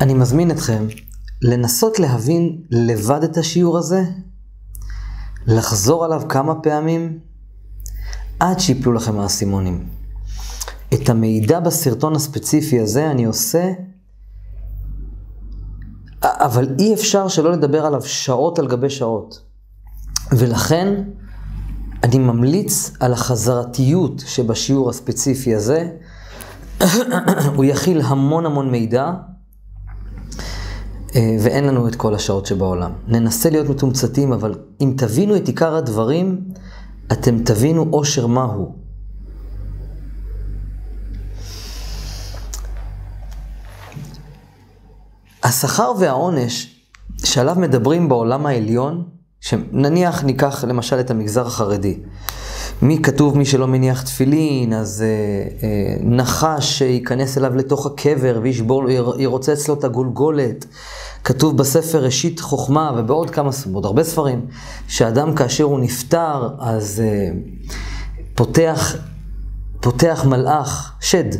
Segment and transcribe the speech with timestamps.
[0.00, 0.86] אני מזמין אתכם
[1.42, 4.02] לנסות להבין לבד את השיעור הזה,
[5.46, 7.18] לחזור עליו כמה פעמים,
[8.40, 9.88] עד שיפלו לכם האסימונים.
[10.94, 13.72] את המידע בסרטון הספציפי הזה אני עושה,
[16.22, 19.40] אבל אי אפשר שלא לדבר עליו שעות על גבי שעות.
[20.32, 21.02] ולכן
[22.02, 25.90] אני ממליץ על החזרתיות שבשיעור הספציפי הזה.
[27.56, 29.12] הוא יכיל המון המון מידע,
[31.40, 32.92] ואין לנו את כל השעות שבעולם.
[33.08, 36.40] ננסה להיות מתומצתים, אבל אם תבינו את עיקר הדברים,
[37.12, 38.76] אתם תבינו אושר מהו.
[45.42, 46.82] השכר והעונש
[47.24, 49.04] שעליו מדברים בעולם העליון,
[49.40, 52.00] שנניח ניקח למשל את המגזר החרדי.
[52.82, 58.90] מי כתוב מי שלא מניח תפילין, אז אה, אה, נחש שייכנס אליו לתוך הקבר וישבור,
[59.18, 60.66] ירוצץ לו את הגולגולת.
[61.24, 64.46] כתוב בספר ראשית חוכמה ובעוד כמה, בעוד הרבה ספרים,
[64.88, 67.28] שאדם כאשר הוא נפטר, אז אה,
[68.34, 68.96] פותח,
[69.80, 71.30] פותח מלאך, שד,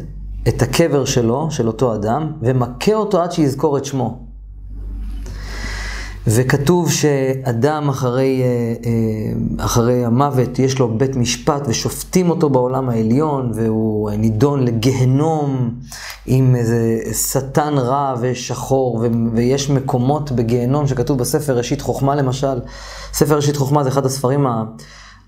[0.48, 4.25] את הקבר שלו, של אותו אדם, ומכה אותו עד שיזכור את שמו.
[6.26, 8.46] וכתוב שאדם אחרי, אה,
[8.86, 15.74] אה, אחרי המוות יש לו בית משפט ושופטים אותו בעולם העליון והוא נידון לגיהנום
[16.26, 22.60] עם איזה שטן רע ושחור ויש מקומות בגיהנום שכתוב בספר ראשית חוכמה למשל.
[23.12, 24.46] ספר ראשית חוכמה זה אחד הספרים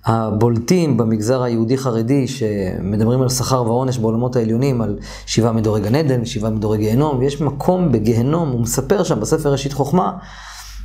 [0.04, 6.50] הבולטים במגזר היהודי-חרדי שמדברים על שכר ועונש בעולמות העליונים, על שבעה מדורי גן עדן, שבעה
[6.50, 10.12] מדורי גיהנום, ויש מקום בגיהנום, הוא מספר שם בספר ראשית חוכמה.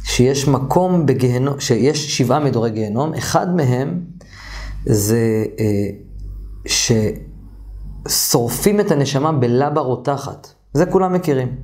[0.04, 4.00] שיש מקום בגיהנום, שיש שבעה מדורי גיהנום, אחד מהם
[4.86, 5.90] זה אה,
[8.06, 10.48] ששורפים את הנשמה בלבה רותחת.
[10.74, 11.56] זה כולם מכירים.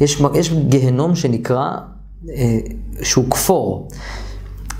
[0.00, 1.70] יש, יש גיהנום שנקרא,
[2.30, 2.58] אה,
[3.02, 3.88] שהוא כפור.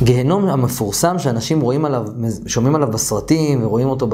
[0.03, 2.07] גיהנום המפורסם שאנשים רואים עליו,
[2.47, 4.09] שומעים עליו בסרטים ורואים אותו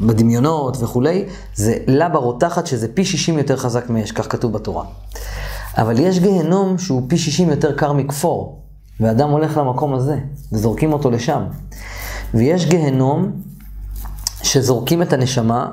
[0.00, 1.24] בדמיונות וכולי,
[1.54, 4.84] זה לבה רותחת שזה פי 60 יותר חזק מאש, כך כתוב בתורה.
[5.76, 8.62] אבל יש גיהנום שהוא פי 60 יותר קר מכפור,
[9.00, 10.18] ואדם הולך למקום הזה,
[10.52, 11.42] וזורקים אותו לשם.
[12.34, 13.32] ויש גיהנום
[14.42, 15.70] שזורקים את הנשמה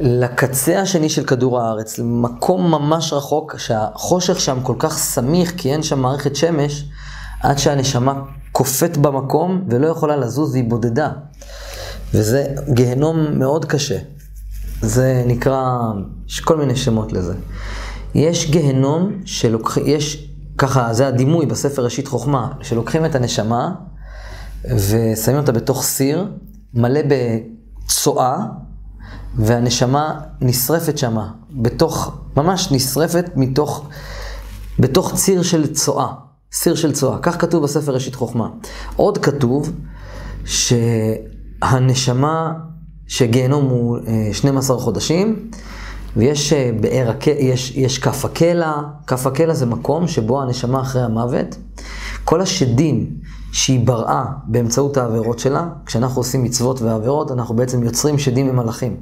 [0.00, 5.82] לקצה השני של כדור הארץ, למקום ממש רחוק, שהחושך שם כל כך סמיך, כי אין
[5.82, 6.84] שם מערכת שמש,
[7.42, 11.10] עד שהנשמה קופאת במקום ולא יכולה לזוז, והיא בודדה.
[12.14, 13.98] וזה גיהנום מאוד קשה.
[14.80, 15.78] זה נקרא,
[16.28, 17.34] יש כל מיני שמות לזה.
[18.14, 23.74] יש גיהנום שלוקחים, יש, ככה, זה הדימוי בספר ראשית חוכמה, שלוקחים את הנשמה
[24.64, 26.28] ושמים אותה בתוך סיר
[26.74, 28.36] מלא בצואה,
[29.36, 33.88] והנשמה נשרפת שמה, בתוך, ממש נשרפת מתוך,
[34.78, 36.12] בתוך ציר של צואה,
[36.52, 37.18] סיר של צואה.
[37.22, 38.48] כך כתוב בספר ראשית חוכמה.
[38.96, 39.72] עוד כתוב
[41.64, 42.52] שהנשמה,
[43.06, 43.98] שגיהנום הוא
[44.32, 45.50] 12 אה, חודשים,
[46.16, 48.72] ויש אה, באר, יש, יש כף הקלע,
[49.06, 51.56] כף הקלע זה מקום שבו הנשמה אחרי המוות,
[52.24, 53.10] כל השדים
[53.52, 58.96] שהיא בראה באמצעות העבירות שלה, כשאנחנו עושים מצוות ועבירות, אנחנו בעצם יוצרים שדים ממלאכים.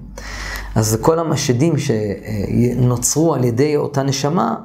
[0.75, 4.57] אז כל השדים שנוצרו על ידי אותה נשמה,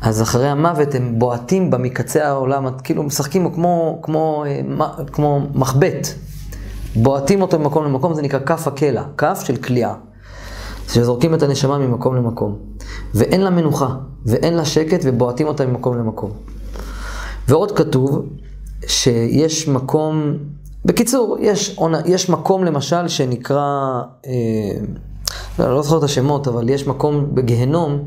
[0.00, 5.40] אז אחרי המוות הם בועטים בה מקצה העולם, כאילו משחקים כמו, כמו, כמו, אה, כמו
[5.54, 6.08] מחבט.
[6.96, 9.94] בועטים אותו ממקום למקום, זה נקרא כף הקלע, כף של כליאה.
[10.88, 12.56] שזורקים את הנשמה ממקום למקום.
[13.14, 16.30] ואין לה מנוחה, ואין לה שקט, ובועטים אותה ממקום למקום.
[17.48, 18.26] ועוד כתוב
[18.86, 20.32] שיש מקום,
[20.84, 24.32] בקיצור, יש, יש מקום למשל שנקרא, אה,
[25.58, 28.04] לא, לא זוכר את השמות, אבל יש מקום בגיהנום,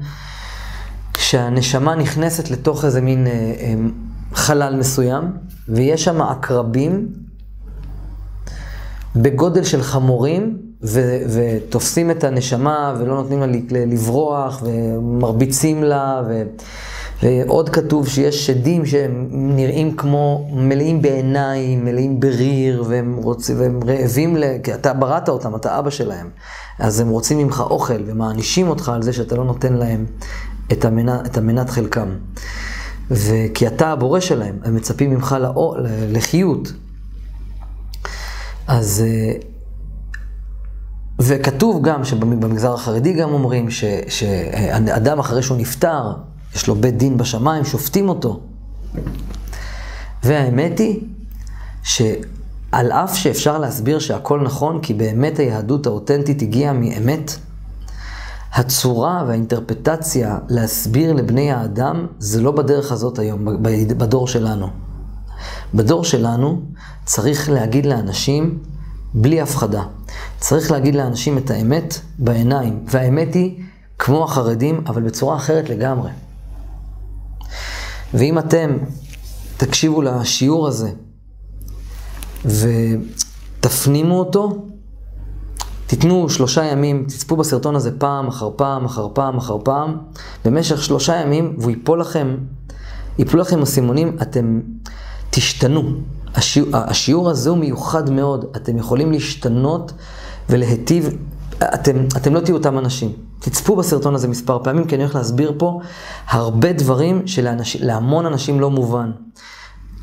[1.17, 3.73] שהנשמה נכנסת לתוך איזה מין אה, אה,
[4.33, 5.23] חלל מסוים,
[5.69, 7.07] ויש שם עקרבים
[9.15, 13.47] בגודל של חמורים, ו- ותופסים את הנשמה ולא נותנים לה
[13.85, 16.43] לברוח ומרביצים לה ו-
[17.23, 24.37] ועוד כתוב שיש שדים שהם נראים כמו מלאים בעיניים, מלאים בריר והם, רוצים, והם רעבים,
[24.37, 24.43] ל...
[24.63, 26.29] כי אתה בראת אותם, אתה אבא שלהם.
[26.79, 30.05] אז הם רוצים ממך אוכל ומענישים אותך על זה שאתה לא נותן להם
[30.71, 32.09] את, המנה, את המנת חלקם.
[33.11, 35.75] וכי אתה הבורא שלהם, הם מצפים ממך לא...
[36.11, 36.73] לחיות.
[38.67, 39.48] אז אה,
[41.19, 46.13] וכתוב גם שבמגזר החרדי גם אומרים ש, שאדם אחרי שהוא נפטר,
[46.55, 48.39] יש לו בית דין בשמיים, שופטים אותו.
[50.23, 51.01] והאמת היא
[51.83, 57.31] שעל אף שאפשר להסביר שהכל נכון, כי באמת היהדות האותנטית הגיעה מאמת,
[58.53, 63.45] הצורה והאינטרפטציה להסביר לבני האדם, זה לא בדרך הזאת היום,
[63.97, 64.67] בדור שלנו.
[65.73, 66.61] בדור שלנו
[67.05, 68.59] צריך להגיד לאנשים,
[69.13, 69.83] בלי הפחדה,
[70.37, 73.63] צריך להגיד לאנשים את האמת בעיניים, והאמת היא
[73.99, 76.11] כמו החרדים, אבל בצורה אחרת לגמרי.
[78.13, 78.77] ואם אתם
[79.57, 80.91] תקשיבו לשיעור הזה
[82.45, 84.65] ותפנימו אותו,
[85.87, 89.97] תיתנו שלושה ימים, תצפו בסרטון הזה פעם אחר פעם אחר פעם אחר פעם,
[90.45, 92.37] במשך שלושה ימים, והוא ייפול לכם,
[93.19, 94.59] ייפלו לכם הסימונים, אתם
[95.29, 95.81] תשתנו.
[96.35, 99.91] השיעור, השיעור הזה הוא מיוחד מאוד, אתם יכולים להשתנות
[100.49, 101.09] ולהיטיב,
[101.63, 103.11] אתם, אתם לא תהיו אותם אנשים.
[103.39, 105.79] תצפו בסרטון הזה מספר פעמים, כי אני הולך להסביר פה
[106.27, 107.27] הרבה דברים
[107.63, 109.11] שלהמון אנשים לא מובן.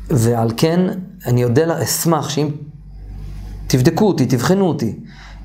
[0.09, 0.87] ועל כן,
[1.25, 2.49] אני יודע, אשמח שאם
[3.67, 4.99] תבדקו אותי, תבחנו אותי,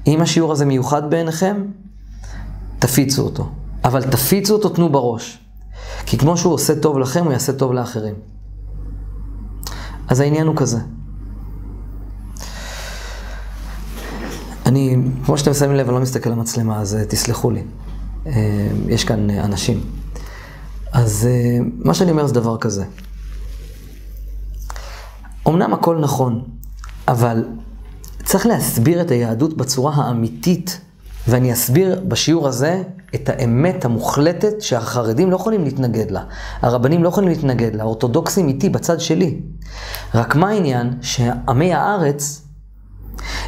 [0.06, 1.64] אם השיעור הזה מיוחד בעיניכם,
[2.79, 3.49] תפיצו אותו.
[3.84, 5.38] אבל תפיצו אותו, תנו בראש.
[6.06, 8.14] כי כמו שהוא עושה טוב לכם, הוא יעשה טוב לאחרים.
[10.12, 10.79] אז העניין הוא כזה.
[14.67, 17.62] אני, כמו שאתם שמים לב, אני לא מסתכל על המצלמה, אז אה, תסלחו לי.
[18.26, 18.32] אה,
[18.88, 19.81] יש כאן אה, אנשים.
[20.93, 21.29] אז
[21.79, 22.85] מה שאני אומר זה דבר כזה.
[25.49, 26.44] אמנם הכל נכון,
[27.08, 27.44] אבל
[28.25, 30.81] צריך להסביר את היהדות בצורה האמיתית,
[31.29, 32.82] ואני אסביר בשיעור הזה
[33.14, 36.25] את האמת המוחלטת שהחרדים לא יכולים להתנגד לה,
[36.61, 39.41] הרבנים לא יכולים להתנגד לה, האורתודוקסים איתי בצד שלי.
[40.14, 40.99] רק מה העניין?
[41.03, 42.43] שעמי הארץ,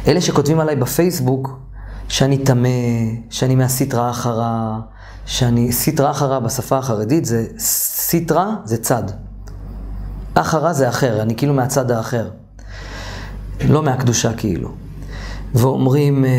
[0.07, 1.59] אלה שכותבים עליי בפייסבוק,
[2.07, 2.69] שאני טמא,
[3.29, 4.79] שאני מהסטרא אחרא,
[5.25, 9.03] שאני, סטרא אחרא בשפה החרדית זה סטרא זה צד.
[10.33, 12.29] אחרא זה אחר, אני כאילו מהצד האחר.
[13.69, 14.71] לא מהקדושה כאילו.
[15.53, 16.31] ואומרים, אה,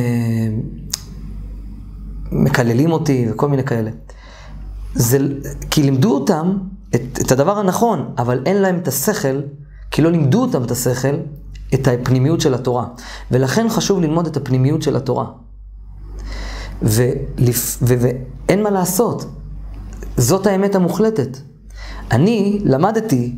[2.33, 3.91] מקללים אותי וכל מיני כאלה.
[4.95, 5.19] זה,
[5.71, 6.59] כי לימדו אותם
[6.95, 9.41] את, את הדבר הנכון, אבל אין להם את השכל,
[9.91, 11.17] כי לא לימדו אותם את השכל,
[11.75, 12.87] את הפנימיות של התורה.
[13.31, 15.27] ולכן חשוב ללמוד את הפנימיות של התורה.
[16.83, 19.25] ואין מה לעשות,
[20.17, 21.39] זאת האמת המוחלטת.
[22.11, 23.37] אני למדתי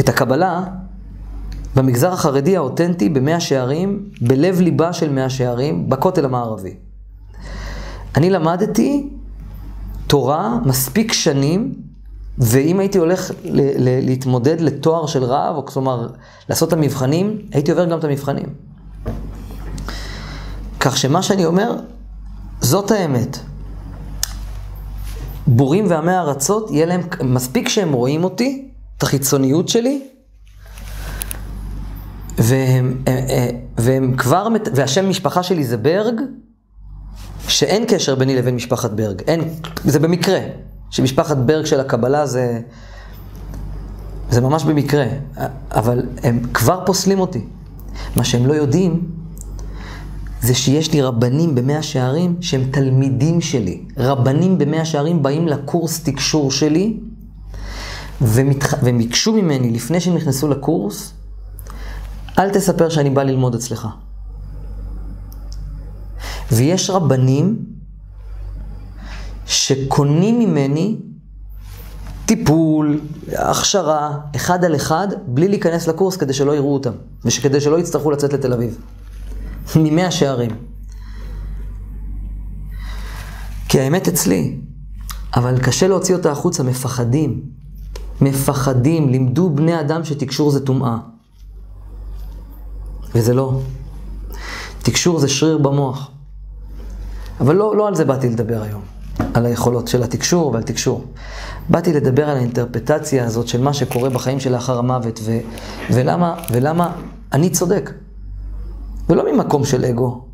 [0.00, 0.64] את הקבלה
[1.76, 6.74] במגזר החרדי האותנטי במאה שערים, בלב ליבה של מאה שערים, בכותל המערבי.
[8.16, 9.08] אני למדתי
[10.06, 11.74] תורה מספיק שנים,
[12.38, 16.08] ואם הייתי הולך ל- ל- להתמודד לתואר של רב, או כלומר,
[16.48, 18.46] לעשות את המבחנים, הייתי עובר גם את המבחנים.
[20.80, 21.76] כך שמה שאני אומר,
[22.60, 23.38] זאת האמת.
[25.46, 28.68] בורים ועמי ארצות, יהיה להם, מספיק שהם רואים אותי,
[28.98, 30.08] את החיצוניות שלי,
[32.38, 36.20] והם, אה, אה, והם כבר, והשם משפחה שלי זה ברג,
[37.48, 39.40] שאין קשר ביני לבין משפחת ברג, אין,
[39.84, 40.38] זה במקרה,
[40.90, 42.60] שמשפחת ברג של הקבלה זה,
[44.30, 45.06] זה ממש במקרה,
[45.70, 47.44] אבל הם כבר פוסלים אותי.
[48.16, 49.10] מה שהם לא יודעים,
[50.42, 53.82] זה שיש לי רבנים במאה שערים שהם תלמידים שלי.
[53.96, 57.00] רבנים במאה שערים באים לקורס תקשור שלי,
[58.20, 58.74] ומתח...
[58.82, 61.12] והם ביקשו ממני לפני שהם נכנסו לקורס,
[62.38, 63.88] אל תספר שאני בא ללמוד אצלך.
[66.52, 67.64] ויש רבנים
[69.46, 70.96] שקונים ממני
[72.26, 73.00] טיפול,
[73.32, 76.92] הכשרה, אחד על אחד, בלי להיכנס לקורס כדי שלא יראו אותם,
[77.24, 78.78] וכדי שלא יצטרכו לצאת לתל אביב.
[79.76, 80.50] ממאה שערים.
[83.68, 84.58] כי האמת אצלי,
[85.36, 87.42] אבל קשה להוציא אותה החוצה, מפחדים.
[88.20, 90.96] מפחדים, לימדו בני אדם שתקשור זה טומאה.
[93.14, 93.60] וזה לא.
[94.82, 96.10] תקשור זה שריר במוח.
[97.40, 98.82] אבל לא, לא על זה באתי לדבר היום,
[99.34, 101.04] על היכולות של התקשור ועל תקשור.
[101.68, 105.38] באתי לדבר על האינטרפטציה הזאת של מה שקורה בחיים שלאחר המוות, ו,
[105.90, 106.92] ולמה, ולמה
[107.32, 107.90] אני צודק.
[109.08, 110.24] ולא ממקום של אגו,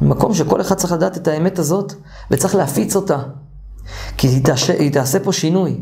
[0.00, 1.92] ממקום שכל אחד צריך לדעת את האמת הזאת,
[2.30, 3.18] וצריך להפיץ אותה.
[4.16, 5.80] כי היא תעשה, היא תעשה פה שינוי.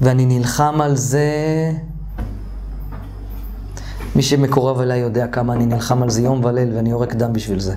[0.00, 1.26] ואני נלחם על זה
[4.16, 7.60] מי שמקורב אליי יודע כמה אני נלחם על זה יום וליל ואני יורק דם בשביל
[7.60, 7.74] זה.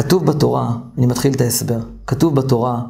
[0.00, 2.82] כתוב בתורה, אני מתחיל את ההסבר, כתוב בתורה,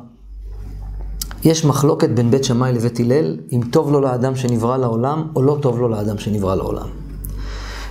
[1.44, 5.58] יש מחלוקת בין בית שמאי לבית הלל, אם טוב לו לאדם שנברא לעולם, או לא
[5.62, 6.86] טוב לו לאדם שנברא לעולם.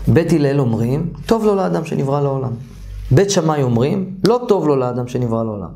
[0.07, 2.51] בית הלל אומרים, טוב לו לאדם שנברא לעולם.
[3.11, 5.71] בית שמאי אומרים, לא טוב לו לאדם שנברא לעולם.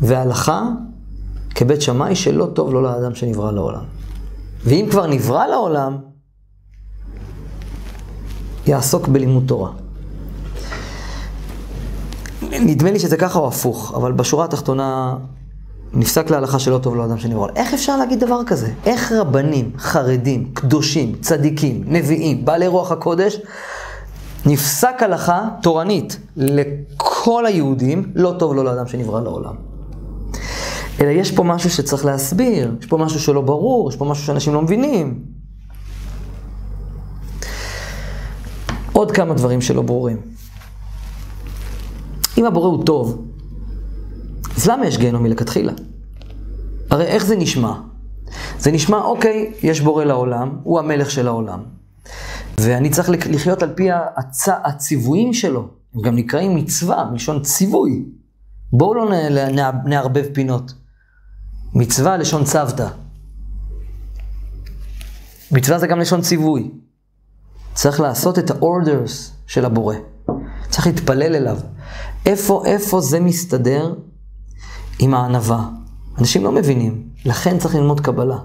[0.00, 0.68] והלכה
[1.54, 3.84] כבית שמאי שלא טוב לו לאדם שנברא לעולם.
[4.64, 5.96] ואם כבר נברא לעולם,
[8.66, 9.85] יעסוק בלימוד תורה.
[12.60, 15.16] נדמה לי שזה ככה או הפוך, אבל בשורה התחתונה
[15.92, 17.48] נפסק להלכה שלא טוב לאדם שנברא.
[17.56, 18.72] איך אפשר להגיד דבר כזה?
[18.86, 23.38] איך רבנים, חרדים, קדושים, צדיקים, נביאים, בעלי רוח הקודש,
[24.46, 29.54] נפסק הלכה תורנית לכל היהודים, לא טוב לו לאדם שנברא לעולם.
[31.00, 34.54] אלא יש פה משהו שצריך להסביר, יש פה משהו שלא ברור, יש פה משהו שאנשים
[34.54, 35.22] לא מבינים.
[38.92, 40.35] עוד כמה דברים שלא ברורים.
[42.38, 43.26] אם הבורא הוא טוב,
[44.56, 45.72] אז למה יש גיהנום מלכתחילה?
[46.90, 47.72] הרי איך זה נשמע?
[48.58, 51.62] זה נשמע, אוקיי, יש בורא לעולם, הוא המלך של העולם.
[52.60, 54.48] ואני צריך לחיות על פי הצ...
[54.48, 55.68] הציוויים שלו.
[55.94, 58.04] הם גם נקראים מצווה, מלשון ציווי.
[58.72, 59.10] בואו לא
[59.84, 60.72] נערבב פינות.
[61.74, 62.88] מצווה, לשון צוותא.
[65.50, 66.70] מצווה זה גם לשון ציווי.
[67.74, 69.12] צריך לעשות את ה-orders
[69.46, 69.94] של הבורא.
[70.70, 71.58] צריך להתפלל אליו.
[72.26, 73.94] איפה, איפה זה מסתדר
[74.98, 75.68] עם הענווה?
[76.18, 78.38] אנשים לא מבינים, לכן צריך ללמוד קבלה.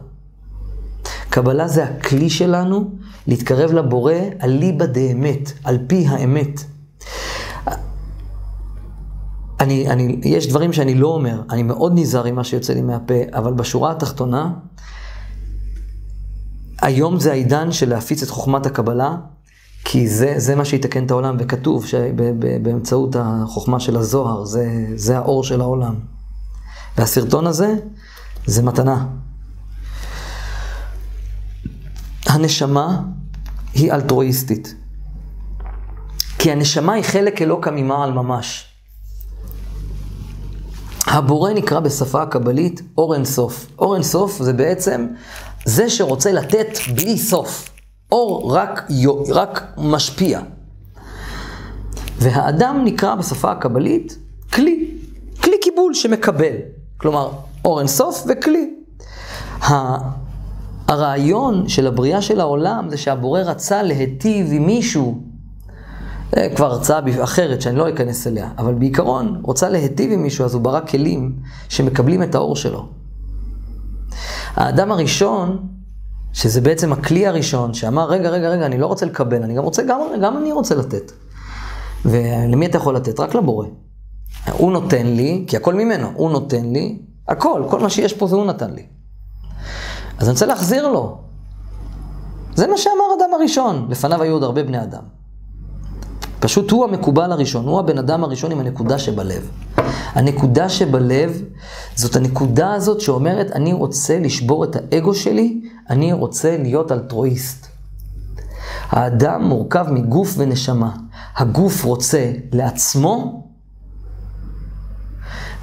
[1.30, 2.92] קבלה זה הכלי שלנו
[3.28, 6.64] להתקרב לבורא אליבא דאמת, על פי האמת.
[9.60, 13.14] אני, אני, יש דברים שאני לא אומר, אני מאוד נזהר עם מה שיוצא לי מהפה,
[13.34, 14.54] אבל בשורה התחתונה,
[16.82, 19.16] היום זה העידן של להפיץ את חוכמת הקבלה,
[19.86, 25.44] כי זה, זה מה שיתקן את העולם, וכתוב שבאמצעות החוכמה של הזוהר, זה, זה האור
[25.44, 25.96] של העולם.
[26.98, 27.76] והסרטון הזה,
[28.46, 29.06] זה מתנה.
[32.26, 33.02] הנשמה
[33.74, 34.76] היא אלטרואיסטית.
[36.40, 38.66] כי הנשמה היא חלק אלוקא ממעל ממש.
[41.08, 43.68] הבורא נקרא בשפה הקבלית אור אין סוף.
[43.80, 45.08] אור אין סוף זה בעצם
[45.66, 47.71] זה שרוצה לתת בלי סוף.
[48.12, 48.88] אור רק,
[49.30, 50.40] רק משפיע.
[52.20, 54.18] והאדם נקרא בשפה הקבלית
[54.54, 54.92] כלי.
[55.44, 56.56] כלי קיבול שמקבל.
[56.98, 57.32] כלומר,
[57.66, 58.74] אור אין סוף וכלי.
[60.88, 65.22] הרעיון של הבריאה של העולם זה שהבורא רצה להיטיב עם מישהו.
[66.36, 70.54] זה כבר הרצאה אחרת שאני לא אכנס אליה, אבל בעיקרון, רוצה להיטיב עם מישהו, אז
[70.54, 71.36] הוא ברא כלים
[71.70, 72.90] שמקבלים את האור שלו.
[74.56, 75.68] האדם הראשון,
[76.34, 79.84] שזה בעצם הכלי הראשון, שאמר, רגע, רגע, רגע, אני לא רוצה לקבל, אני גם רוצה,
[79.84, 81.12] גם, גם אני רוצה לתת.
[82.06, 83.20] ולמי אתה יכול לתת?
[83.20, 83.66] רק לבורא.
[84.52, 88.36] הוא נותן לי, כי הכל ממנו, הוא נותן לי, הכל, כל מה שיש פה זה
[88.36, 88.84] הוא נתן לי.
[90.18, 91.18] אז אני רוצה להחזיר לו.
[92.56, 95.04] זה מה שאמר אדם הראשון, לפניו היו עוד הרבה בני אדם.
[96.40, 99.50] פשוט הוא המקובל הראשון, הוא הבן אדם הראשון עם הנקודה שבלב.
[100.14, 101.42] הנקודה שבלב
[101.96, 105.62] זאת הנקודה הזאת שאומרת, אני רוצה לשבור את האגו שלי,
[105.92, 107.68] אני רוצה להיות אלטרואיסט.
[108.90, 110.96] האדם מורכב מגוף ונשמה.
[111.36, 113.48] הגוף רוצה לעצמו,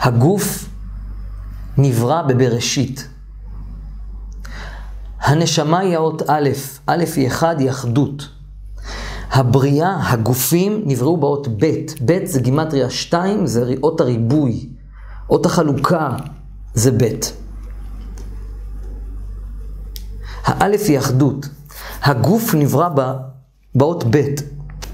[0.01, 0.69] הגוף
[1.79, 3.09] נברא בבראשית.
[5.21, 6.49] הנשמה היא האות א',
[6.87, 8.29] א' היא אחד, היא אחדות.
[9.31, 14.69] הבריאה, הגופים, נבראו באות ב', ב' זה גימטריה 2, זה אות הריבוי.
[15.31, 16.17] אות החלוקה
[16.75, 17.05] זה ב'.
[20.49, 21.49] האלף היא אחדות.
[22.03, 22.89] הגוף נברא
[23.75, 24.23] באות ב'.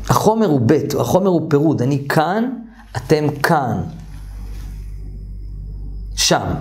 [0.08, 1.82] החומר הוא ב', החומר הוא פירוד.
[1.82, 2.50] אני כאן,
[2.96, 3.82] אתם כאן.
[6.16, 6.54] שם.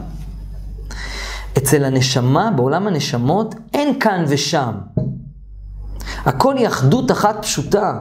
[1.58, 4.72] אצל הנשמה, בעולם הנשמות, אין כאן ושם.
[6.26, 8.00] הכל היא אחדות אחת פשוטה.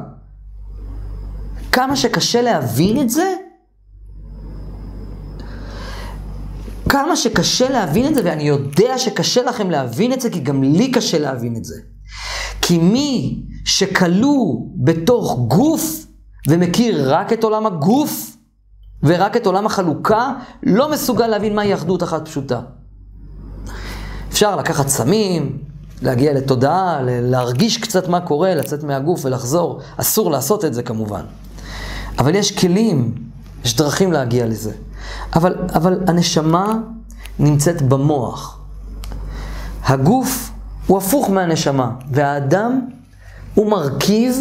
[1.73, 3.35] כמה שקשה להבין את זה,
[6.93, 10.91] כמה שקשה להבין את זה, ואני יודע שקשה לכם להבין את זה, כי גם לי
[10.91, 11.75] קשה להבין את זה.
[12.61, 16.07] כי מי שכלוא בתוך גוף
[16.49, 18.37] ומכיר רק את עולם הגוף
[19.03, 20.33] ורק את עולם החלוקה,
[20.63, 22.61] לא מסוגל להבין מהי אחדות אחת פשוטה.
[24.29, 25.59] אפשר לקחת סמים,
[26.03, 29.81] להגיע לתודעה, להרגיש קצת מה קורה, לצאת מהגוף ולחזור.
[29.97, 31.23] אסור לעשות את זה כמובן.
[32.19, 33.15] אבל יש כלים,
[33.65, 34.73] יש דרכים להגיע לזה.
[35.35, 36.79] אבל, אבל הנשמה
[37.39, 38.59] נמצאת במוח.
[39.85, 40.51] הגוף
[40.87, 42.81] הוא הפוך מהנשמה, והאדם
[43.55, 44.37] הוא מרכיב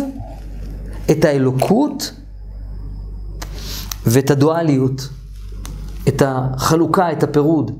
[1.11, 2.11] את האלוקות
[4.05, 5.09] ואת הדואליות,
[6.07, 7.71] את החלוקה, את הפירוד.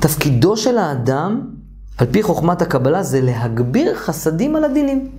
[0.00, 1.40] תפקידו של האדם,
[1.98, 5.10] על פי חוכמת הקבלה, זה להגביר חסדים על הדינים.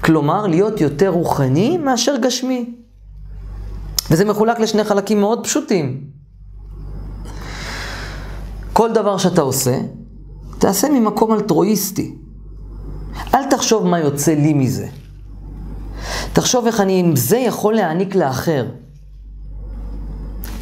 [0.00, 2.74] כלומר, להיות יותר רוחני מאשר גשמי.
[4.10, 6.04] וזה מחולק לשני חלקים מאוד פשוטים.
[8.72, 9.78] כל דבר שאתה עושה,
[10.58, 12.14] תעשה ממקום אלטרואיסטי.
[13.34, 14.86] אל תחשוב מה יוצא לי מזה.
[16.32, 18.66] תחשוב איך אני עם זה יכול להעניק לאחר.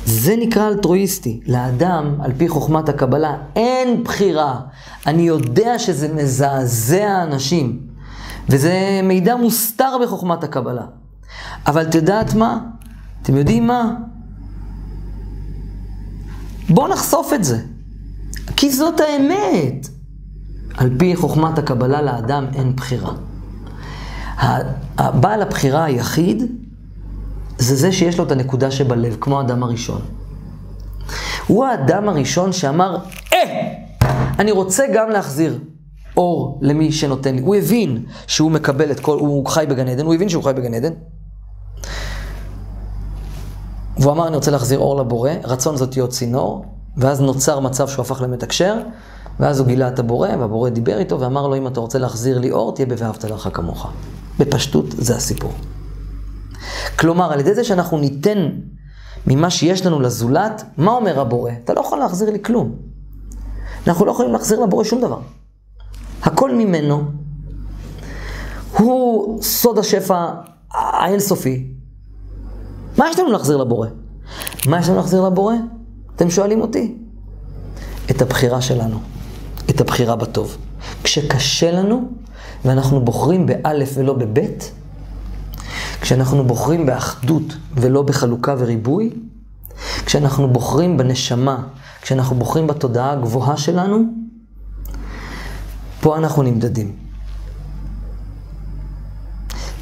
[0.04, 1.40] זה נקרא אלטרואיסטי.
[1.46, 4.60] לאדם, על פי חוכמת הקבלה, אין בחירה.
[5.06, 7.80] אני יודע שזה מזעזע אנשים,
[8.48, 10.84] וזה מידע מוסתר בחוכמת הקבלה.
[11.66, 12.58] אבל את יודעת מה?
[13.26, 13.94] אתם יודעים מה?
[16.68, 17.58] בואו נחשוף את זה.
[18.56, 19.88] כי זאת האמת.
[20.76, 23.12] על פי חוכמת הקבלה לאדם אין בחירה.
[24.98, 26.42] הבעל הבחירה היחיד
[27.58, 30.00] זה זה שיש לו את הנקודה שבלב, כמו האדם הראשון.
[31.46, 32.98] הוא האדם הראשון שאמר,
[33.32, 33.72] אה,
[34.38, 35.58] אני רוצה גם להחזיר
[36.16, 37.40] אור למי שנותן לי.
[37.40, 40.74] הוא הבין שהוא מקבל את כל, הוא חי בגן עדן, הוא הבין שהוא חי בגן
[40.74, 40.92] עדן.
[43.98, 46.64] והוא אמר, אני רוצה להחזיר אור לבורא, רצון זאת להיות צינור,
[46.96, 48.78] ואז נוצר מצב שהוא הפך למתקשר,
[49.40, 52.50] ואז הוא גילה את הבורא, והבורא דיבר איתו ואמר לו, אם אתה רוצה להחזיר לי
[52.50, 53.86] אור, תהיה ב"ואהבת לך כמוך".
[54.38, 55.52] בפשטות זה הסיפור.
[56.98, 58.50] כלומר, על ידי זה שאנחנו ניתן
[59.26, 61.50] ממה שיש לנו לזולת, מה אומר הבורא?
[61.64, 62.72] אתה לא יכול להחזיר לי כלום.
[63.86, 65.18] אנחנו לא יכולים להחזיר לבורא שום דבר.
[66.22, 67.04] הכל ממנו.
[68.72, 70.30] הוא סוד השפע
[70.72, 71.75] האינסופי.
[72.98, 73.88] מה יש לנו להחזיר לבורא?
[74.66, 75.54] מה יש לנו להחזיר לבורא?
[76.16, 76.94] אתם שואלים אותי?
[78.10, 78.98] את הבחירה שלנו,
[79.70, 80.56] את הבחירה בטוב.
[81.02, 82.08] כשקשה לנו
[82.64, 84.72] ואנחנו בוחרים באלף ולא בבית,
[86.00, 89.10] כשאנחנו בוחרים באחדות ולא בחלוקה וריבוי,
[90.06, 91.66] כשאנחנו בוחרים בנשמה,
[92.02, 94.04] כשאנחנו בוחרים בתודעה הגבוהה שלנו,
[96.00, 97.05] פה אנחנו נמדדים.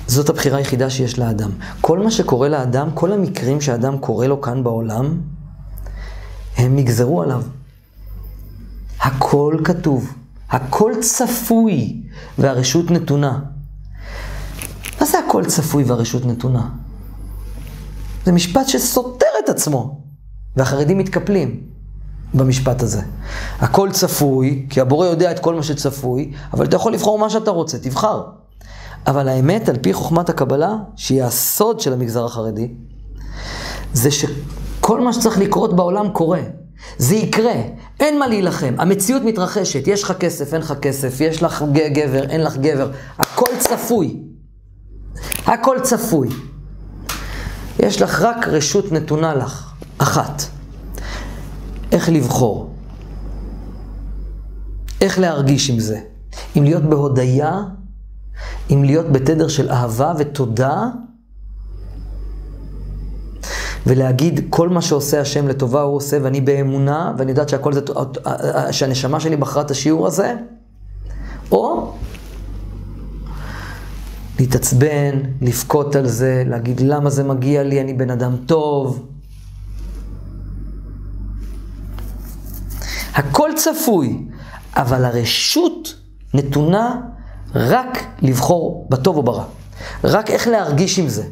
[0.07, 1.51] זאת הבחירה היחידה שיש לאדם.
[1.81, 5.21] כל מה שקורה לאדם, כל המקרים שאדם קורה לו כאן בעולם,
[6.57, 7.43] הם נגזרו עליו.
[9.01, 10.15] הכל כתוב,
[10.51, 12.03] הכל צפוי,
[12.39, 13.39] והרשות נתונה.
[15.01, 16.69] מה זה הכל צפוי והרשות נתונה?
[18.25, 20.01] זה משפט שסותר את עצמו,
[20.57, 21.61] והחרדים מתקפלים
[22.35, 23.03] במשפט הזה.
[23.59, 27.51] הכל צפוי, כי הבורא יודע את כל מה שצפוי, אבל אתה יכול לבחור מה שאתה
[27.51, 28.23] רוצה, תבחר.
[29.07, 32.75] אבל האמת, על פי חוכמת הקבלה, שהיא הסוד של המגזר החרדי,
[33.93, 36.41] זה שכל מה שצריך לקרות בעולם קורה.
[36.99, 37.55] זה יקרה,
[38.01, 42.43] אין מה להילחם, המציאות מתרחשת, יש לך כסף, אין לך כסף, יש לך גבר, אין
[42.43, 44.21] לך גבר, הכל צפוי.
[45.47, 46.29] הכל צפוי.
[47.79, 50.43] יש לך רק רשות נתונה לך, אחת.
[51.93, 52.75] איך לבחור.
[55.01, 56.01] איך להרגיש עם זה.
[56.59, 57.63] אם להיות בהודיה,
[58.71, 60.87] אם להיות בתדר של אהבה ותודה,
[63.87, 67.81] ולהגיד כל מה שעושה השם לטובה הוא עושה ואני באמונה ואני יודעת שהכל זה,
[68.71, 70.35] שהנשמה שלי בחרה את השיעור הזה,
[71.53, 71.93] או
[74.39, 79.09] להתעצבן, לבכות על זה, להגיד למה זה מגיע לי, אני בן אדם טוב.
[83.15, 84.27] הכל צפוי,
[84.77, 85.95] אבל הרשות
[86.35, 87.01] נתונה
[87.55, 89.45] רק לבחור בטוב או ברע.
[90.05, 91.25] רק איך להרגיש עם זה,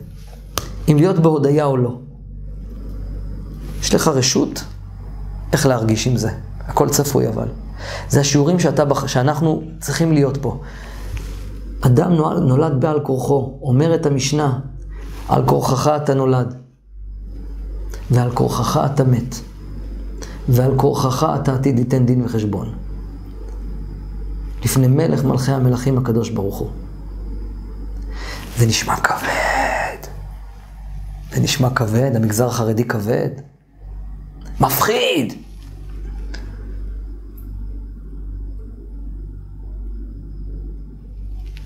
[0.89, 1.99] אם להיות בהודיה או לא.
[3.81, 4.65] יש לך רשות
[5.53, 6.31] איך להרגיש עם זה.
[6.61, 7.49] הכל צפוי אבל.
[8.09, 10.61] זה השיעורים שאתה, שאנחנו צריכים להיות פה.
[11.81, 14.59] אדם נולד, נולד בעל כורחו, אומרת המשנה,
[15.29, 16.55] על כורחך אתה נולד,
[18.11, 19.35] ועל כורחך אתה מת,
[20.49, 22.73] ועל כורחך אתה עתיד ליתן דין וחשבון.
[24.64, 26.70] לפני מלך מלכי המלכים הקדוש ברוך הוא.
[28.57, 30.09] זה נשמע כבד.
[31.33, 33.31] זה נשמע כבד, המגזר החרדי כבד.
[34.61, 35.33] מפחיד.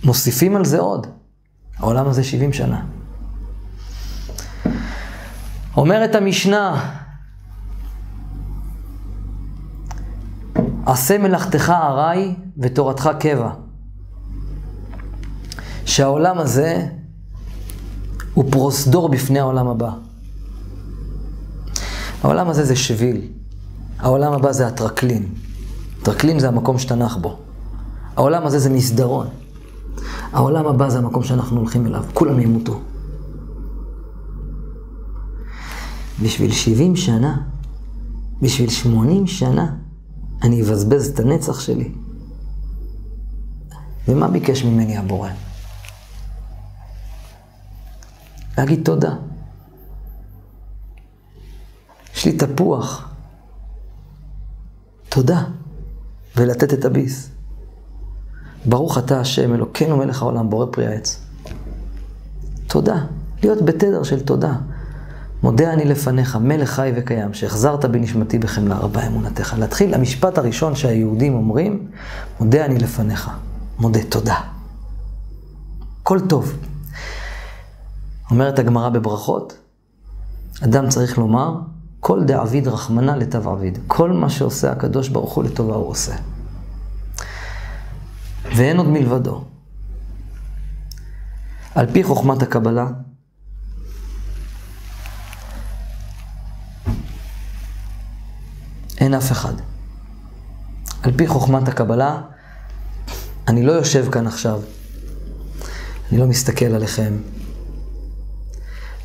[0.04, 1.06] מוסיפים על זה עוד.
[1.76, 2.84] העולם הזה 70 שנה.
[5.76, 6.96] אומרת המשנה,
[10.86, 13.50] עשה מלאכתך ארעי ותורתך קבע.
[15.84, 16.86] שהעולם הזה
[18.34, 19.90] הוא פרוסדור בפני העולם הבא.
[22.22, 23.28] העולם הזה זה שביל,
[23.98, 25.28] העולם הבא זה הטרקלין.
[26.02, 27.38] טרקלין זה המקום שתנח בו.
[28.16, 29.26] העולם הזה זה מסדרון.
[30.32, 32.80] העולם הבא זה המקום שאנחנו הולכים אליו, כולם ימותו.
[36.22, 37.36] בשביל 70 שנה,
[38.42, 39.74] בשביל 80 שנה,
[40.42, 41.92] אני אבזבז את הנצח שלי.
[44.08, 45.30] ומה ביקש ממני הבורא?
[48.58, 49.14] להגיד תודה.
[52.14, 53.08] יש לי תפוח.
[55.08, 55.44] תודה.
[56.36, 57.30] ולתת את הביס.
[58.66, 61.20] ברוך אתה השם, אלוקינו מלך העולם, בורא פרי העץ.
[62.66, 63.04] תודה.
[63.42, 64.54] להיות בתדר של תודה.
[65.46, 69.54] מודה אני לפניך, מלך חי וקיים, שהחזרת בנשמתי בחמלה רבה אמונתך.
[69.58, 71.88] להתחיל, המשפט הראשון שהיהודים אומרים,
[72.40, 73.30] מודה אני לפניך.
[73.78, 74.40] מודה, תודה.
[76.02, 76.58] הכל טוב.
[78.30, 79.58] אומרת הגמרא בברכות,
[80.64, 81.54] אדם צריך לומר,
[82.00, 83.78] כל דעביד רחמנא לטב עביד.
[83.86, 86.14] כל מה שעושה הקדוש ברוך הוא לטובה הוא עושה.
[88.56, 89.44] ואין עוד מלבדו.
[91.74, 92.86] על פי חוכמת הקבלה,
[98.98, 99.52] אין אף אחד.
[101.02, 102.20] על פי חוכמת הקבלה,
[103.48, 104.60] אני לא יושב כאן עכשיו,
[106.10, 107.16] אני לא מסתכל עליכם.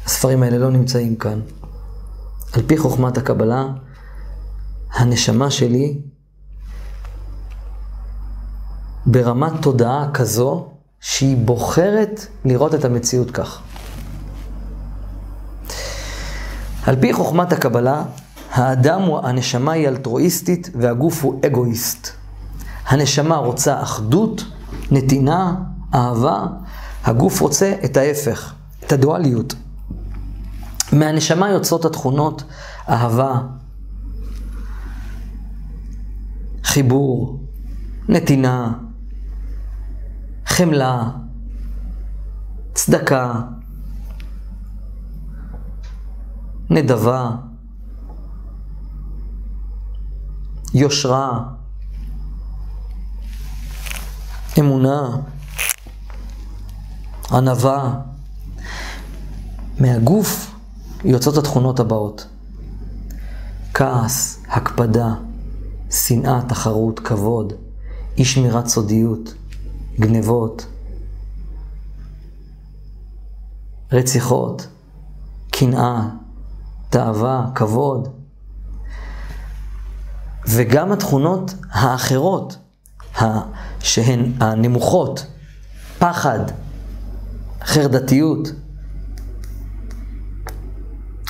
[0.05, 1.39] הספרים האלה לא נמצאים כאן.
[2.53, 3.65] על פי חוכמת הקבלה,
[4.93, 6.01] הנשמה שלי
[9.05, 13.61] ברמת תודעה כזו שהיא בוחרת לראות את המציאות כך.
[16.85, 18.03] על פי חוכמת הקבלה,
[18.51, 22.07] האדם, הוא, הנשמה היא אלטרואיסטית והגוף הוא אגואיסט.
[22.87, 24.45] הנשמה רוצה אחדות,
[24.91, 25.55] נתינה,
[25.93, 26.45] אהבה,
[27.03, 28.53] הגוף רוצה את ההפך,
[28.85, 29.55] את הדואליות.
[30.93, 32.43] מהנשמה יוצאות התכונות
[32.89, 33.41] אהבה,
[36.63, 37.39] חיבור,
[38.09, 38.73] נתינה,
[40.45, 41.09] חמלה,
[42.73, 43.33] צדקה,
[46.69, 47.35] נדבה,
[50.73, 51.43] יושרה,
[54.59, 55.17] אמונה,
[57.31, 58.01] ענווה.
[59.79, 60.55] מהגוף
[61.03, 62.27] יוצאות התכונות הבאות:
[63.73, 65.13] כעס, הקפדה,
[65.91, 67.53] שנאה, תחרות, כבוד,
[68.17, 69.33] אי שמירת סודיות,
[69.99, 70.65] גנבות,
[73.91, 74.67] רציחות,
[75.51, 76.09] קנאה,
[76.89, 78.20] תאווה, כבוד.
[80.47, 82.57] וגם התכונות האחרות,
[83.79, 85.25] שהן הנמוכות,
[85.99, 86.39] פחד,
[87.63, 88.51] חרדתיות,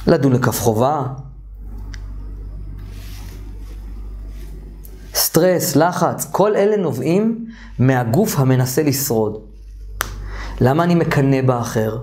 [0.07, 1.03] לדון לכף חובה,
[5.13, 7.45] סטרס, לחץ, כל אלה נובעים
[7.79, 9.37] מהגוף המנסה לשרוד.
[10.61, 11.97] למה אני מקנא באחר?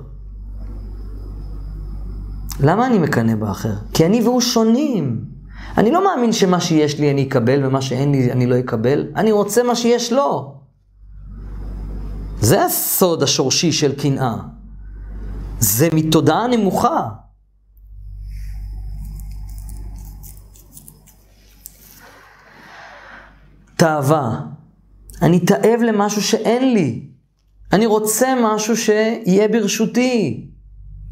[2.61, 3.75] למה אני מקנא באחר?
[3.95, 5.38] כי אני והוא שונים.
[5.79, 9.07] אני לא מאמין שמה שיש לי אני אקבל ומה שאין לי אני לא אקבל.
[9.17, 10.55] אני רוצה מה שיש לו.
[12.41, 14.37] זה הסוד השורשי של קנאה.
[15.59, 17.09] זה מתודעה נמוכה.
[23.77, 24.41] תאווה.
[25.23, 27.09] אני תאב למשהו שאין לי.
[27.73, 30.47] אני רוצה משהו שיהיה ברשותי.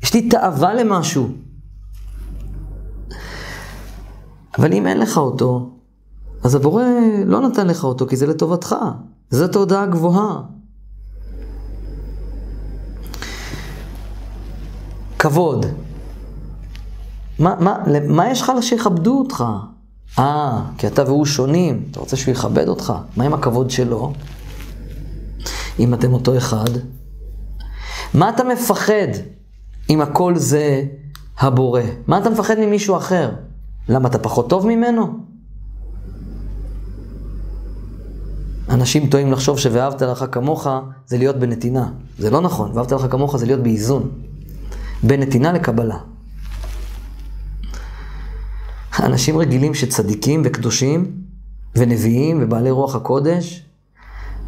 [0.03, 1.46] יש לי תאווה למשהו.
[4.59, 5.71] אבל אם אין לך אותו,
[6.43, 6.85] אז הבורא
[7.27, 8.75] לא נתן לך אותו, כי זה לטובתך.
[9.31, 10.43] זאת הודעה גבוהה.
[15.19, 15.67] כבוד.
[17.39, 17.77] מה, מה,
[18.09, 19.45] מה יש לך שיכבדו אותך?
[20.19, 22.93] אה, כי אתה והוא שונים, אתה רוצה שהוא יכבד אותך.
[23.17, 24.13] מה עם הכבוד שלו?
[25.79, 26.71] אם אתם אותו אחד?
[28.15, 29.09] מה אתה מפחד
[29.91, 30.85] אם הכל זה
[31.39, 31.83] הבורא?
[32.07, 33.31] מה אתה מפחד ממישהו אחר?
[33.89, 35.19] למה אתה פחות טוב ממנו?
[38.71, 40.67] אנשים טועים לחשוב ש"ואהבת לך כמוך"
[41.07, 41.89] זה להיות בנתינה.
[42.19, 44.11] זה לא נכון, "ואהבת לך כמוך" זה להיות באיזון.
[45.03, 45.99] בין נתינה לקבלה.
[49.01, 51.13] אנשים רגילים שצדיקים וקדושים
[51.77, 53.67] ונביאים ובעלי רוח הקודש,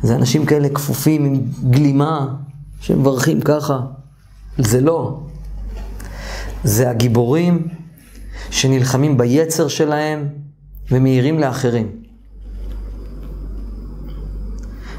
[0.02, 2.34] זה אנשים כאלה כפופים עם גלימה,
[2.80, 3.80] שמברכים ככה.
[4.58, 5.20] זה לא.
[6.64, 7.68] זה הגיבורים
[8.50, 10.28] שנלחמים ביצר שלהם
[10.90, 11.92] ומאירים לאחרים.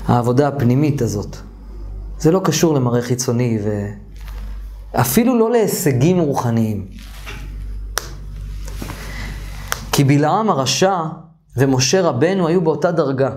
[0.06, 1.38] העבודה הפנימית הזאת.
[2.20, 3.60] זה לא קשור למראה חיצוני
[4.94, 6.88] ואפילו לא להישגים רוחניים.
[9.92, 10.98] כי בלעם הרשע
[11.58, 13.32] ומשה רבנו היו באותה דרגה.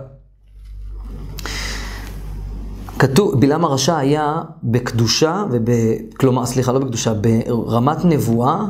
[2.99, 5.71] כתוב, בלעם הרשע היה בקדושה, וב,
[6.17, 8.65] כלומר, סליחה, לא בקדושה, ברמת נבואה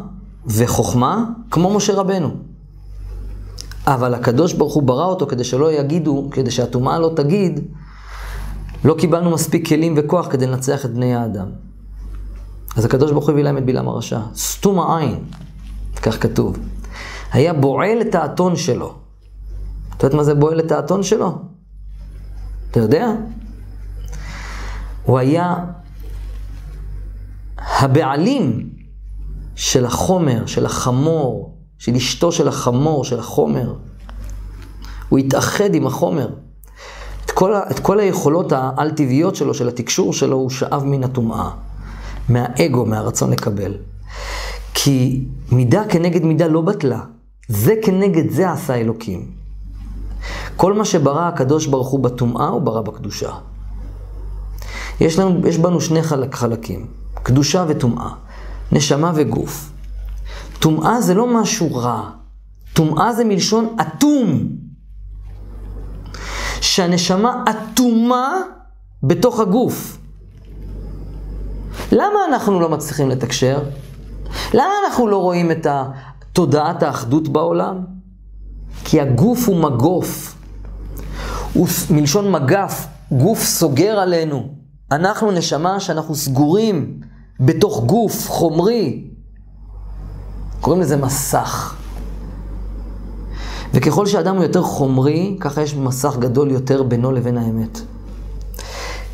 [0.46, 2.30] וחוכמה, כמו משה רבנו.
[3.86, 7.60] אבל הקדוש ברוך הוא ברא אותו כדי שלא יגידו, כדי שהטומאה לא תגיד,
[8.84, 11.46] לא קיבלנו מספיק כלים וכוח כדי לנצח את בני האדם.
[12.76, 14.20] אז הקדוש ברוך הוא הביא להם את בלעם הרשע.
[14.34, 15.24] סתום העין,
[16.02, 16.58] כך כתוב.
[17.32, 18.94] היה בועל את האתון שלו.
[19.96, 21.38] אתה יודעת מה זה בועל את האתון שלו?
[22.70, 23.12] אתה יודע?
[25.02, 25.56] הוא היה
[27.58, 28.70] הבעלים
[29.62, 33.74] של החומר, של החמור, של אשתו של החמור, של החומר,
[35.08, 36.28] הוא התאחד עם החומר.
[37.24, 41.50] את כל, את כל היכולות העל-טבעיות שלו, של התקשור שלו, הוא שאב מן הטומאה,
[42.28, 43.74] מהאגו, מהרצון לקבל.
[44.74, 47.00] כי מידה כנגד מידה לא בטלה,
[47.48, 49.30] זה כנגד זה עשה אלוקים.
[50.56, 53.30] כל מה שברא הקדוש ברוך הוא בטומאה, הוא ברא בקדושה.
[55.00, 58.10] יש, לנו, יש בנו שני חלק, חלקים, קדושה וטומאה,
[58.72, 59.72] נשמה וגוף.
[60.58, 62.10] טומאה זה לא משהו רע,
[62.72, 64.48] טומאה זה מלשון אטום.
[66.60, 68.34] שהנשמה אטומה
[69.02, 69.98] בתוך הגוף.
[71.92, 73.62] למה אנחנו לא מצליחים לתקשר?
[74.54, 75.66] למה אנחנו לא רואים את
[76.32, 77.84] תודעת האחדות בעולם?
[78.84, 80.34] כי הגוף הוא מגוף.
[81.52, 84.48] הוא מלשון מגף, גוף סוגר עלינו.
[84.92, 87.00] אנחנו נשמה שאנחנו סגורים
[87.40, 89.04] בתוך גוף חומרי.
[90.60, 91.76] קוראים לזה מסך.
[93.74, 97.80] וככל שאדם הוא יותר חומרי, ככה יש מסך גדול יותר בינו לבין האמת.